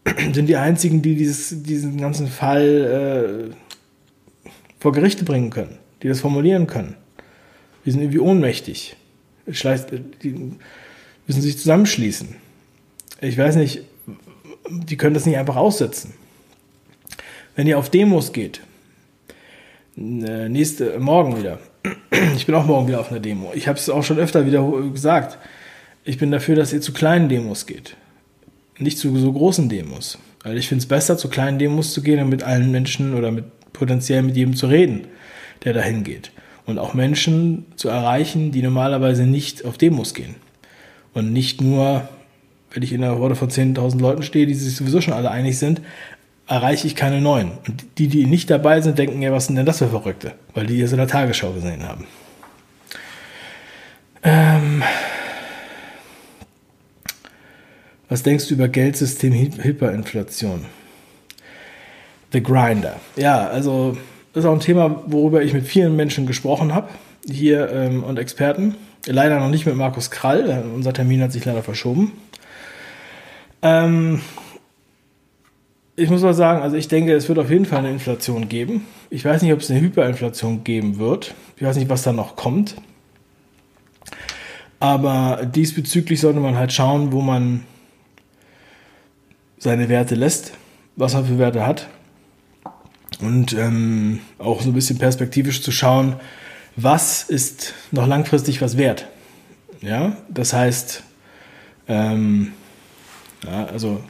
sind 0.34 0.48
die 0.48 0.58
einzigen, 0.58 1.02
die 1.02 1.16
dieses, 1.16 1.64
diesen 1.64 1.98
ganzen 1.98 2.28
Fall 2.28 3.50
äh, 3.52 4.50
vor 4.80 4.92
Gerichte 4.92 5.24
bringen 5.24 5.50
können, 5.50 5.80
die 6.04 6.08
das 6.08 6.22
formulieren 6.22 6.68
können. 6.68 6.96
Die 7.84 7.92
sind 7.92 8.02
irgendwie 8.02 8.20
ohnmächtig. 8.20 8.96
Die 9.48 10.36
müssen 11.26 11.42
sich 11.42 11.58
zusammenschließen. 11.58 12.36
Ich 13.22 13.38
weiß 13.38 13.56
nicht, 13.56 13.82
die 14.70 14.98
können 14.98 15.16
das 15.16 15.26
nicht 15.26 15.38
einfach 15.38 15.56
aussetzen. 15.56 16.14
Wenn 17.56 17.68
ihr 17.68 17.78
auf 17.78 17.90
Demos 17.90 18.32
geht, 18.34 18.62
äh, 19.98 20.50
nächste, 20.50 21.00
morgen 21.00 21.38
wieder. 21.38 21.60
Ich 22.36 22.46
bin 22.46 22.54
auch 22.56 22.66
morgen 22.66 22.88
wieder 22.88 23.00
auf 23.00 23.10
einer 23.10 23.20
Demo. 23.20 23.52
Ich 23.56 23.68
habe 23.68 23.80
es 23.80 23.90
auch 23.90 24.04
schon 24.04 24.20
öfter 24.20 24.46
wieder 24.46 24.70
gesagt. 24.92 25.40
Ich 26.04 26.18
bin 26.18 26.30
dafür, 26.30 26.56
dass 26.56 26.74
ihr 26.74 26.82
zu 26.82 26.94
kleinen 26.94 27.30
Demos 27.30 27.66
geht. 27.66 27.96
Nicht 28.78 28.98
zu 28.98 29.16
so 29.18 29.34
großen 29.34 29.70
Demos. 29.70 30.20
Weil 30.44 30.58
ich 30.58 30.68
finde 30.68 30.82
es 30.82 30.88
besser, 30.88 31.18
zu 31.18 31.30
kleinen 31.30 31.58
Demos 31.58 31.94
zu 31.94 32.04
gehen 32.04 32.20
und 32.20 32.30
mit 32.30 32.44
allen 32.44 32.72
Menschen 32.72 33.16
oder 33.16 33.32
mit 33.32 33.46
potenziell 33.74 34.22
mit 34.22 34.36
jedem 34.36 34.56
zu 34.56 34.68
reden, 34.68 35.08
der 35.64 35.74
dahin 35.74 36.04
geht. 36.04 36.32
Und 36.66 36.78
auch 36.78 36.94
Menschen 36.94 37.66
zu 37.76 37.90
erreichen, 37.90 38.52
die 38.52 38.62
normalerweise 38.62 39.24
nicht 39.24 39.66
auf 39.66 39.78
Demos 39.78 40.14
gehen. 40.14 40.36
Und 41.14 41.34
nicht 41.34 41.62
nur, 41.62 42.08
wenn 42.72 42.84
ich 42.84 42.94
in 42.94 43.04
einer 43.04 43.18
Horde 43.18 43.36
von 43.36 43.50
10.000 43.50 44.00
Leuten 44.00 44.24
stehe, 44.24 44.46
die 44.46 44.54
sich 44.54 44.76
sowieso 44.76 45.02
schon 45.02 45.14
alle 45.14 45.32
einig 45.32 45.58
sind, 45.58 45.82
erreiche 46.48 46.88
ich 46.88 46.96
keine 46.96 47.22
neuen. 47.22 47.52
Und 47.68 47.86
die, 47.98 48.08
die 48.08 48.26
nicht 48.26 48.50
dabei 48.50 48.82
sind, 48.82 48.98
denken 48.98 49.22
ja, 49.22 49.32
was 49.32 49.48
sind 49.48 49.56
denn 49.56 49.66
das 49.66 49.80
für 49.80 49.90
Verrückte? 49.90 50.34
Weil 50.54 50.68
die 50.68 50.82
es 50.82 50.92
in 50.92 50.98
der 50.98 51.08
Tagesschau 51.08 51.52
gesehen 51.52 51.88
haben. 51.88 52.06
Ähm 54.24 54.84
was 58.10 58.24
denkst 58.24 58.48
du 58.50 58.56
über 58.56 58.68
Geldsystem 58.68 59.34
Hyperinflation? 59.34 60.66
The 62.34 62.44
Grinder. 62.44 62.98
Ja, 63.16 63.48
also 63.48 63.98
das 64.34 64.44
ist 64.44 64.50
auch 64.50 64.54
ein 64.54 64.60
Thema, 64.60 65.04
worüber 65.08 65.42
ich 65.42 65.54
mit 65.54 65.66
vielen 65.66 65.96
Menschen 65.96 66.26
gesprochen 66.26 66.74
habe, 66.74 66.90
hier 67.30 67.70
ähm, 67.72 68.04
und 68.04 68.20
Experten. 68.20 68.76
Leider 69.06 69.40
noch 69.40 69.50
nicht 69.50 69.66
mit 69.66 69.76
Markus 69.76 70.12
Krall, 70.12 70.64
unser 70.74 70.94
Termin 70.94 71.22
hat 71.22 71.32
sich 71.32 71.44
leider 71.44 71.64
verschoben. 71.64 72.14
Ähm, 73.62 74.22
ich 76.02 76.10
muss 76.10 76.22
mal 76.22 76.34
sagen, 76.34 76.64
also 76.64 76.76
ich 76.76 76.88
denke, 76.88 77.14
es 77.14 77.30
wird 77.30 77.38
auf 77.38 77.50
jeden 77.50 77.66
Fall 77.66 77.80
eine 77.80 77.92
Inflation 77.92 78.50
geben. 78.50 78.88
Ich 79.10 79.24
weiß 79.24 79.42
nicht, 79.42 79.54
ob 79.54 79.60
es 79.60 79.70
eine 79.70 79.82
Hyperinflation 79.82 80.64
geben 80.64 80.98
wird. 80.98 81.36
Ich 81.58 81.64
weiß 81.64 81.76
nicht, 81.78 81.90
was 81.90 82.02
da 82.02 82.12
noch 82.12 82.36
kommt. 82.36 82.76
Aber 84.80 85.46
diesbezüglich 85.46 86.20
sollte 86.20 86.40
man 86.40 86.56
halt 86.56 86.74
schauen, 86.74 87.12
wo 87.12 87.22
man 87.22 87.64
seine 89.60 89.90
Werte 89.90 90.16
lässt, 90.16 90.54
was 90.96 91.14
er 91.14 91.26
für 91.26 91.38
Werte 91.38 91.68
hat. 91.68 91.88
Und 93.20 93.54
ähm, 93.54 94.22
auch 94.40 94.62
so 94.62 94.70
ein 94.70 94.74
bisschen 94.74 94.98
perspektivisch 94.98 95.62
zu 95.62 95.72
schauen, 95.72 96.16
was 96.76 97.22
ist 97.24 97.76
noch 97.92 98.08
langfristig 98.08 98.60
was 98.60 98.76
wert. 98.78 99.08
Ja, 99.82 100.18
das 100.30 100.54
heißt, 100.54 101.04
ähm, 101.88 102.54
ja, 103.46 103.66
also 103.66 104.02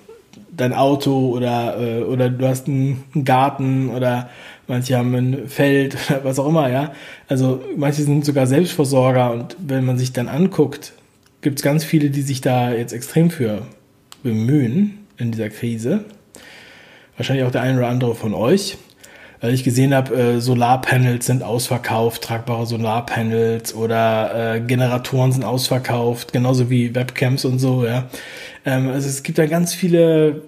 dein 0.61 0.73
Auto 0.73 1.29
oder, 1.29 1.77
äh, 1.79 2.03
oder 2.03 2.29
du 2.29 2.47
hast 2.47 2.67
einen 2.67 3.03
Garten 3.25 3.89
oder 3.89 4.29
manche 4.67 4.97
haben 4.97 5.13
ein 5.15 5.47
Feld 5.47 5.97
oder 6.09 6.23
was 6.23 6.39
auch 6.39 6.47
immer, 6.47 6.69
ja. 6.69 6.93
Also 7.27 7.61
manche 7.75 8.03
sind 8.03 8.25
sogar 8.25 8.47
Selbstversorger 8.47 9.31
und 9.31 9.57
wenn 9.59 9.85
man 9.85 9.97
sich 9.97 10.13
dann 10.13 10.27
anguckt, 10.27 10.93
gibt 11.41 11.59
es 11.59 11.63
ganz 11.63 11.83
viele, 11.83 12.09
die 12.09 12.21
sich 12.21 12.41
da 12.41 12.71
jetzt 12.71 12.93
extrem 12.93 13.31
für 13.31 13.63
bemühen 14.23 14.99
in 15.17 15.31
dieser 15.31 15.49
Krise. 15.49 16.05
Wahrscheinlich 17.17 17.45
auch 17.45 17.51
der 17.51 17.61
eine 17.61 17.77
oder 17.77 17.87
andere 17.87 18.15
von 18.15 18.33
euch. 18.33 18.77
Weil 19.41 19.55
ich 19.55 19.63
gesehen 19.63 19.95
habe, 19.95 20.13
äh, 20.15 20.39
Solarpanels 20.39 21.25
sind 21.25 21.41
ausverkauft, 21.41 22.21
tragbare 22.21 22.67
Solarpanels 22.67 23.73
oder 23.73 24.55
äh, 24.55 24.61
Generatoren 24.61 25.31
sind 25.31 25.43
ausverkauft, 25.43 26.31
genauso 26.31 26.69
wie 26.69 26.93
Webcams 26.93 27.43
und 27.45 27.57
so, 27.57 27.83
ja. 27.83 28.07
Ähm, 28.65 28.89
also 28.89 29.09
es 29.09 29.23
gibt 29.23 29.39
da 29.39 29.47
ganz 29.47 29.73
viele 29.73 30.43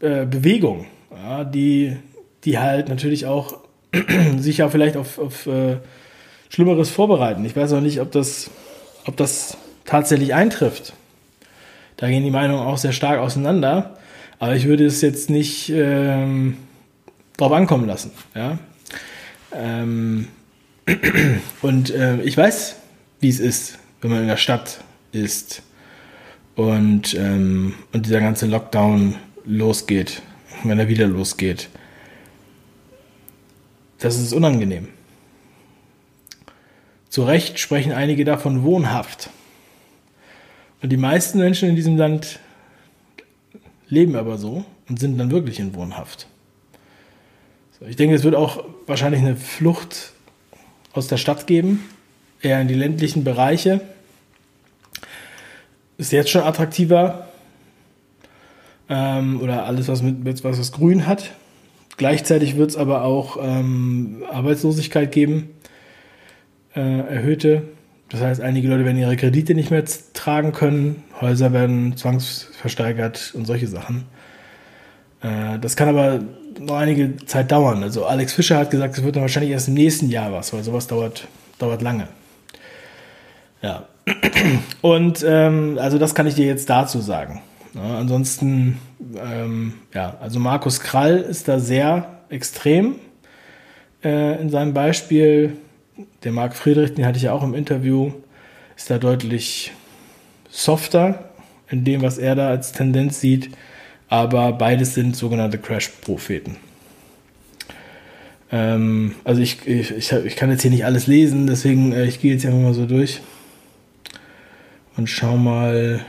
äh, 0.00 0.26
Bewegungen, 0.26 0.86
ja, 1.10 1.44
die, 1.44 1.96
die 2.44 2.58
halt 2.58 2.88
natürlich 2.88 3.26
auch 3.26 3.58
sich 4.38 4.58
ja 4.58 4.68
vielleicht 4.68 4.96
auf, 4.96 5.18
auf 5.18 5.46
äh, 5.46 5.78
Schlimmeres 6.48 6.90
vorbereiten. 6.90 7.44
Ich 7.44 7.56
weiß 7.56 7.72
auch 7.72 7.80
nicht, 7.80 8.00
ob 8.00 8.12
das, 8.12 8.50
ob 9.06 9.16
das 9.16 9.56
tatsächlich 9.84 10.34
eintrifft. 10.34 10.92
Da 11.96 12.08
gehen 12.08 12.22
die 12.22 12.30
Meinungen 12.30 12.66
auch 12.66 12.78
sehr 12.78 12.92
stark 12.92 13.18
auseinander. 13.18 13.96
Aber 14.38 14.54
ich 14.54 14.66
würde 14.66 14.86
es 14.86 15.00
jetzt 15.00 15.30
nicht 15.30 15.70
ähm, 15.70 16.56
drauf 17.36 17.52
ankommen 17.52 17.86
lassen. 17.86 18.12
Ja? 18.34 18.58
Ähm, 19.52 20.28
und 21.62 21.90
äh, 21.90 22.20
ich 22.22 22.36
weiß, 22.36 22.76
wie 23.20 23.28
es 23.28 23.40
ist, 23.40 23.78
wenn 24.00 24.10
man 24.10 24.22
in 24.22 24.28
der 24.28 24.36
Stadt 24.36 24.78
ist 25.10 25.62
und, 26.54 27.14
ähm, 27.14 27.74
und 27.92 28.06
dieser 28.06 28.20
ganze 28.20 28.46
Lockdown 28.46 29.16
losgeht, 29.48 30.22
wenn 30.62 30.78
er 30.78 30.88
wieder 30.88 31.08
losgeht. 31.08 31.68
Das 33.98 34.16
ist 34.16 34.32
unangenehm. 34.32 34.88
Zu 37.08 37.24
Recht 37.24 37.58
sprechen 37.58 37.90
einige 37.90 38.24
davon 38.24 38.62
wohnhaft. 38.62 39.30
Und 40.82 40.90
die 40.90 40.96
meisten 40.96 41.38
Menschen 41.38 41.68
in 41.68 41.74
diesem 41.74 41.96
Land 41.96 42.38
leben 43.88 44.14
aber 44.14 44.38
so 44.38 44.64
und 44.88 45.00
sind 45.00 45.18
dann 45.18 45.30
wirklich 45.30 45.58
in 45.58 45.74
wohnhaft. 45.74 46.28
Ich 47.88 47.96
denke, 47.96 48.14
es 48.14 48.22
wird 48.22 48.34
auch 48.34 48.64
wahrscheinlich 48.86 49.20
eine 49.20 49.34
Flucht 49.34 50.12
aus 50.92 51.08
der 51.08 51.16
Stadt 51.16 51.46
geben, 51.46 51.88
eher 52.42 52.60
in 52.60 52.68
die 52.68 52.74
ländlichen 52.74 53.24
Bereiche 53.24 53.80
ist 55.98 56.12
jetzt 56.12 56.30
schon 56.30 56.42
attraktiver. 56.42 57.27
Ähm, 58.88 59.40
oder 59.40 59.66
alles, 59.66 59.88
was 59.88 60.02
mit, 60.02 60.44
was, 60.44 60.58
was 60.58 60.72
grün 60.72 61.06
hat. 61.06 61.32
Gleichzeitig 61.96 62.56
wird 62.56 62.70
es 62.70 62.76
aber 62.76 63.02
auch 63.02 63.36
ähm, 63.40 64.22
Arbeitslosigkeit 64.30 65.12
geben, 65.12 65.50
äh, 66.74 66.80
erhöhte. 66.80 67.62
Das 68.08 68.20
heißt, 68.20 68.40
einige 68.40 68.68
Leute 68.68 68.84
werden 68.84 68.96
ihre 68.96 69.16
Kredite 69.16 69.54
nicht 69.54 69.70
mehr 69.70 69.84
tragen 70.14 70.52
können, 70.52 71.02
Häuser 71.20 71.52
werden 71.52 71.96
zwangsversteigert 71.96 73.32
und 73.34 73.46
solche 73.46 73.66
Sachen. 73.66 74.04
Äh, 75.22 75.58
das 75.58 75.76
kann 75.76 75.88
aber 75.88 76.20
noch 76.58 76.76
einige 76.76 77.16
Zeit 77.26 77.52
dauern. 77.52 77.82
Also 77.82 78.06
Alex 78.06 78.32
Fischer 78.32 78.58
hat 78.58 78.70
gesagt, 78.70 78.96
es 78.96 79.04
wird 79.04 79.16
dann 79.16 79.22
wahrscheinlich 79.22 79.52
erst 79.52 79.68
im 79.68 79.74
nächsten 79.74 80.08
Jahr 80.08 80.32
was, 80.32 80.52
weil 80.52 80.62
sowas 80.62 80.86
dauert, 80.86 81.26
dauert 81.58 81.82
lange. 81.82 82.08
Ja, 83.60 83.86
und 84.80 85.24
ähm, 85.26 85.78
also 85.80 85.98
das 85.98 86.14
kann 86.14 86.26
ich 86.26 86.34
dir 86.34 86.46
jetzt 86.46 86.70
dazu 86.70 87.00
sagen. 87.00 87.42
Ja, 87.74 87.98
ansonsten, 87.98 88.78
ähm, 89.16 89.74
ja, 89.94 90.16
also 90.20 90.40
Markus 90.40 90.80
Krall 90.80 91.18
ist 91.18 91.48
da 91.48 91.58
sehr 91.58 92.20
extrem 92.28 92.96
äh, 94.02 94.40
in 94.40 94.50
seinem 94.50 94.74
Beispiel. 94.74 95.56
Der 96.24 96.32
Marc 96.32 96.56
Friedrich, 96.56 96.94
den 96.94 97.06
hatte 97.06 97.18
ich 97.18 97.24
ja 97.24 97.32
auch 97.32 97.42
im 97.42 97.54
Interview, 97.54 98.12
ist 98.76 98.90
da 98.90 98.98
deutlich 98.98 99.72
softer 100.48 101.30
in 101.68 101.84
dem, 101.84 102.02
was 102.02 102.18
er 102.18 102.34
da 102.34 102.48
als 102.48 102.72
Tendenz 102.72 103.20
sieht. 103.20 103.50
Aber 104.08 104.52
beides 104.52 104.94
sind 104.94 105.16
sogenannte 105.16 105.58
Crash-Propheten. 105.58 106.56
Ähm, 108.50 109.14
also 109.24 109.42
ich, 109.42 109.66
ich, 109.66 110.10
ich, 110.10 110.36
kann 110.36 110.50
jetzt 110.50 110.62
hier 110.62 110.70
nicht 110.70 110.86
alles 110.86 111.06
lesen, 111.06 111.46
deswegen 111.46 111.92
äh, 111.92 112.06
ich 112.06 112.20
gehe 112.20 112.32
jetzt 112.32 112.46
einfach 112.46 112.58
mal 112.58 112.72
so 112.72 112.86
durch 112.86 113.20
und 114.96 115.08
schau 115.08 115.36
mal. 115.36 116.00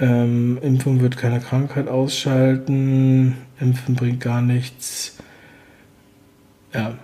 Ähm, 0.00 0.58
Impfung 0.62 1.00
wird 1.00 1.16
keine 1.16 1.40
Krankheit 1.40 1.88
ausschalten. 1.88 3.36
Impfen 3.60 3.94
bringt 3.94 4.20
gar 4.20 4.40
nichts. 4.40 5.16
Ja. 6.72 6.94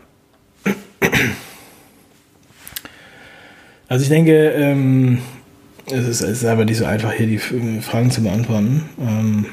Also 3.89 4.03
ich 4.03 4.09
denke, 4.09 4.51
ähm, 4.51 5.19
es, 5.87 6.07
ist, 6.07 6.21
es 6.23 6.43
ist 6.43 6.45
aber 6.45 6.65
nicht 6.65 6.79
so 6.79 6.85
einfach, 6.85 7.13
hier 7.13 7.27
die 7.27 7.39
Fragen 7.39 8.11
zu 8.11 8.23
beantworten. 8.23 8.89
Ähm, 8.99 9.47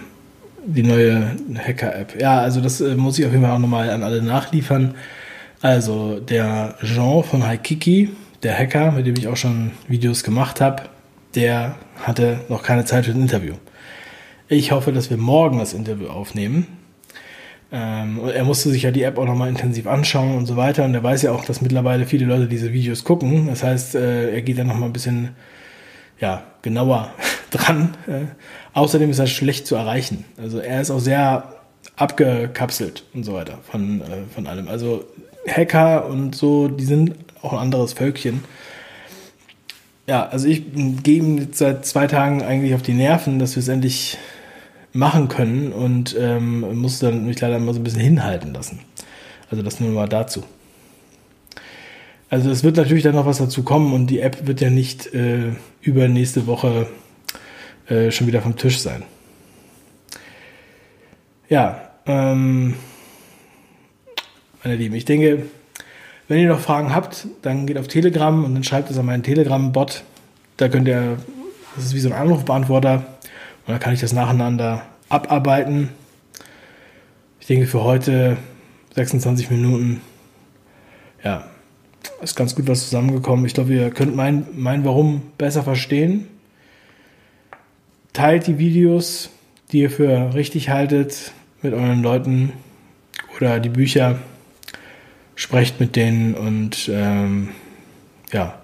die 0.65 0.83
neue 0.83 1.35
Hacker-App. 1.57 2.19
Ja, 2.19 2.39
also 2.39 2.61
das 2.61 2.81
äh, 2.81 2.95
muss 2.95 3.17
ich 3.19 3.25
auf 3.25 3.31
jeden 3.31 3.43
Fall 3.43 3.53
auch 3.53 3.59
nochmal 3.59 3.89
an 3.89 4.03
alle 4.03 4.21
nachliefern. 4.21 4.95
Also 5.61 6.19
der 6.19 6.75
Jean 6.83 7.23
von 7.23 7.45
Haikiki, 7.45 8.09
der 8.43 8.57
Hacker, 8.57 8.91
mit 8.91 9.05
dem 9.05 9.15
ich 9.15 9.27
auch 9.27 9.37
schon 9.37 9.71
Videos 9.87 10.23
gemacht 10.23 10.61
habe, 10.61 10.83
der 11.35 11.75
hatte 11.95 12.41
noch 12.49 12.63
keine 12.63 12.85
Zeit 12.85 13.05
für 13.05 13.11
ein 13.11 13.21
Interview. 13.21 13.53
Ich 14.47 14.71
hoffe, 14.71 14.91
dass 14.91 15.09
wir 15.09 15.17
morgen 15.17 15.59
das 15.59 15.73
Interview 15.73 16.07
aufnehmen. 16.07 16.67
Ähm, 17.71 18.19
er 18.33 18.43
musste 18.43 18.69
sich 18.69 18.83
ja 18.83 18.91
die 18.91 19.03
App 19.03 19.17
auch 19.17 19.25
nochmal 19.25 19.47
intensiv 19.47 19.87
anschauen 19.87 20.35
und 20.35 20.45
so 20.45 20.57
weiter. 20.57 20.83
Und 20.83 20.93
er 20.93 21.03
weiß 21.03 21.21
ja 21.21 21.31
auch, 21.31 21.45
dass 21.45 21.61
mittlerweile 21.61 22.05
viele 22.05 22.25
Leute 22.25 22.47
diese 22.47 22.73
Videos 22.73 23.05
gucken. 23.05 23.47
Das 23.47 23.63
heißt, 23.63 23.95
äh, 23.95 24.33
er 24.33 24.41
geht 24.41 24.57
dann 24.57 24.67
nochmal 24.67 24.89
ein 24.89 24.93
bisschen 24.93 25.29
ja, 26.19 26.43
genauer 26.61 27.13
dran. 27.51 27.95
Äh, 28.07 28.25
außerdem 28.73 29.09
ist 29.09 29.19
er 29.19 29.27
schlecht 29.27 29.67
zu 29.67 29.75
erreichen. 29.75 30.25
Also 30.37 30.59
er 30.59 30.81
ist 30.81 30.91
auch 30.91 30.99
sehr 30.99 31.55
abgekapselt 31.95 33.05
und 33.13 33.23
so 33.23 33.33
weiter 33.33 33.59
von, 33.63 34.01
äh, 34.01 34.05
von 34.33 34.47
allem. 34.47 34.67
Also 34.67 35.05
Hacker 35.47 36.07
und 36.07 36.35
so, 36.35 36.67
die 36.67 36.85
sind 36.85 37.15
auch 37.41 37.53
ein 37.53 37.59
anderes 37.59 37.93
Völkchen. 37.93 38.43
Ja, 40.07 40.27
also 40.27 40.47
ich 40.47 40.63
gehe 41.03 41.17
ihm 41.17 41.37
jetzt 41.37 41.57
seit 41.59 41.85
zwei 41.85 42.07
Tagen 42.07 42.41
eigentlich 42.41 42.73
auf 42.73 42.81
die 42.81 42.93
Nerven, 42.93 43.39
dass 43.39 43.55
wir 43.55 43.61
es 43.61 43.67
endlich 43.67 44.17
machen 44.93 45.27
können 45.27 45.71
und 45.71 46.15
ähm, 46.19 46.79
muss 46.79 46.99
dann 46.99 47.25
mich 47.25 47.39
leider 47.39 47.59
mal 47.59 47.73
so 47.73 47.79
ein 47.79 47.83
bisschen 47.83 48.01
hinhalten 48.01 48.53
lassen. 48.53 48.79
Also 49.49 49.63
das 49.63 49.79
nur 49.79 49.91
mal 49.91 50.07
dazu. 50.07 50.43
Also 52.29 52.49
es 52.49 52.63
wird 52.63 52.77
natürlich 52.77 53.03
dann 53.03 53.15
noch 53.15 53.25
was 53.25 53.39
dazu 53.39 53.63
kommen 53.63 53.93
und 53.93 54.07
die 54.07 54.21
App 54.21 54.47
wird 54.47 54.61
ja 54.61 54.69
nicht 54.69 55.13
äh, 55.13 55.51
über 55.81 56.07
nächste 56.07 56.47
Woche 56.47 56.87
äh, 57.87 58.09
schon 58.11 58.27
wieder 58.27 58.41
vom 58.41 58.55
Tisch 58.55 58.79
sein. 58.79 59.03
Ja, 61.49 61.91
ähm, 62.05 62.75
meine 64.63 64.77
Lieben, 64.77 64.95
ich 64.95 65.05
denke, 65.05 65.45
wenn 66.31 66.39
ihr 66.39 66.47
noch 66.47 66.61
Fragen 66.61 66.95
habt, 66.95 67.27
dann 67.41 67.67
geht 67.67 67.77
auf 67.77 67.89
Telegram 67.89 68.45
und 68.45 68.53
dann 68.53 68.63
schreibt 68.63 68.89
es 68.89 68.97
an 68.97 69.05
meinen 69.05 69.21
Telegram-Bot. 69.21 70.05
Da 70.55 70.69
könnt 70.69 70.87
ihr, 70.87 71.17
das 71.75 71.87
ist 71.87 71.93
wie 71.93 71.99
so 71.99 72.07
ein 72.07 72.15
Anrufbeantworter 72.15 73.03
und 73.65 73.67
dann 73.67 73.79
kann 73.79 73.93
ich 73.93 73.99
das 73.99 74.13
nacheinander 74.13 74.83
abarbeiten. 75.09 75.89
Ich 77.41 77.47
denke 77.47 77.67
für 77.67 77.83
heute 77.83 78.37
26 78.95 79.51
Minuten. 79.51 79.99
Ja, 81.21 81.47
ist 82.21 82.37
ganz 82.37 82.55
gut 82.55 82.69
was 82.69 82.85
zusammengekommen. 82.85 83.45
Ich 83.45 83.53
glaube, 83.53 83.73
ihr 83.73 83.89
könnt 83.89 84.15
mein, 84.15 84.47
mein 84.55 84.85
Warum 84.85 85.23
besser 85.37 85.63
verstehen. 85.63 86.29
Teilt 88.13 88.47
die 88.47 88.57
Videos, 88.57 89.31
die 89.73 89.81
ihr 89.81 89.89
für 89.89 90.33
richtig 90.33 90.69
haltet, 90.69 91.33
mit 91.61 91.73
euren 91.73 92.01
Leuten 92.01 92.53
oder 93.35 93.59
die 93.59 93.67
Bücher. 93.67 94.17
Sprecht 95.41 95.79
mit 95.79 95.95
denen 95.95 96.35
und 96.35 96.89
ähm, 96.93 97.49
ja. 98.31 98.61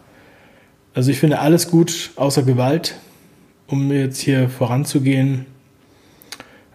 Also 0.93 1.09
ich 1.09 1.19
finde 1.19 1.39
alles 1.39 1.69
gut, 1.69 2.11
außer 2.15 2.43
Gewalt, 2.43 2.99
um 3.67 3.91
jetzt 3.91 4.19
hier 4.19 4.49
voranzugehen. 4.49 5.45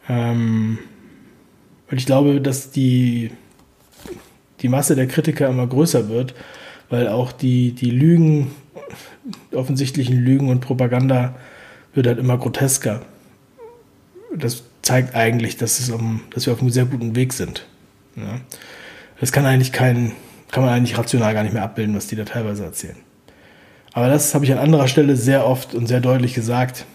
Ähm, 0.09 0.79
und 1.91 1.99
ich 1.99 2.07
glaube, 2.07 2.41
dass 2.41 2.71
die, 2.71 3.31
die 4.61 4.69
Masse 4.69 4.97
der 4.97 5.07
Kritiker 5.07 5.49
immer 5.49 5.67
größer 5.67 6.09
wird 6.09 6.35
weil 6.93 7.09
auch 7.09 7.33
die, 7.33 7.73
die 7.73 7.91
Lügen, 7.91 8.51
offensichtlichen 9.51 10.23
Lügen 10.23 10.51
und 10.51 10.61
Propaganda 10.61 11.35
wird 11.95 12.07
halt 12.07 12.19
immer 12.19 12.37
grotesker. 12.37 13.01
Das 14.37 14.62
zeigt 14.83 15.15
eigentlich, 15.15 15.57
dass, 15.57 15.81
es 15.81 15.88
um, 15.88 16.21
dass 16.35 16.45
wir 16.45 16.53
auf 16.53 16.61
einem 16.61 16.69
sehr 16.69 16.85
guten 16.85 17.17
Weg 17.17 17.33
sind. 17.33 17.67
Ja. 18.15 18.41
Das 19.23 19.31
kann 19.31 19.47
eigentlich 19.47 19.71
kein, 19.71 20.11
kann 20.51 20.65
man 20.65 20.75
eigentlich 20.75 20.99
rational 20.99 21.33
gar 21.33 21.45
nicht 21.45 21.53
mehr 21.53 21.63
abbilden, 21.63 21.95
was 21.95 22.09
die 22.09 22.17
da 22.17 22.25
teilweise 22.25 22.65
erzählen. 22.65 22.97
Aber 23.93 24.09
das 24.09 24.35
habe 24.35 24.45
ich 24.45 24.51
an 24.51 24.59
anderer 24.59 24.89
Stelle 24.89 25.15
sehr 25.15 25.47
oft 25.47 25.77
und 25.77 25.87
sehr 25.87 26.01
deutlich 26.01 26.35
gesagt. 26.35 26.87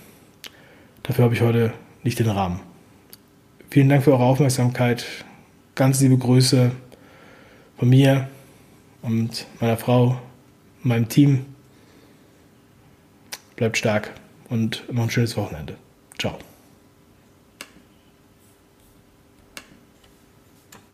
Dafür 1.03 1.23
habe 1.23 1.35
ich 1.35 1.39
heute 1.39 1.71
nicht 2.03 2.19
den 2.19 2.29
Rahmen. 2.29 2.59
Vielen 3.69 3.87
Dank 3.87 4.03
für 4.03 4.11
eure 4.11 4.25
Aufmerksamkeit. 4.25 5.05
Ganz 5.73 6.01
liebe 6.01 6.17
Grüße 6.17 6.71
von 7.77 7.87
mir 7.87 8.27
und 9.03 9.45
meiner 9.61 9.77
Frau, 9.77 10.19
meinem 10.83 11.07
Team. 11.07 11.45
Bleibt 13.55 13.77
stark 13.77 14.11
und 14.49 14.83
noch 14.91 15.03
ein 15.03 15.09
schönes 15.09 15.37
Wochenende. 15.37 15.77
Ciao. 16.19 16.37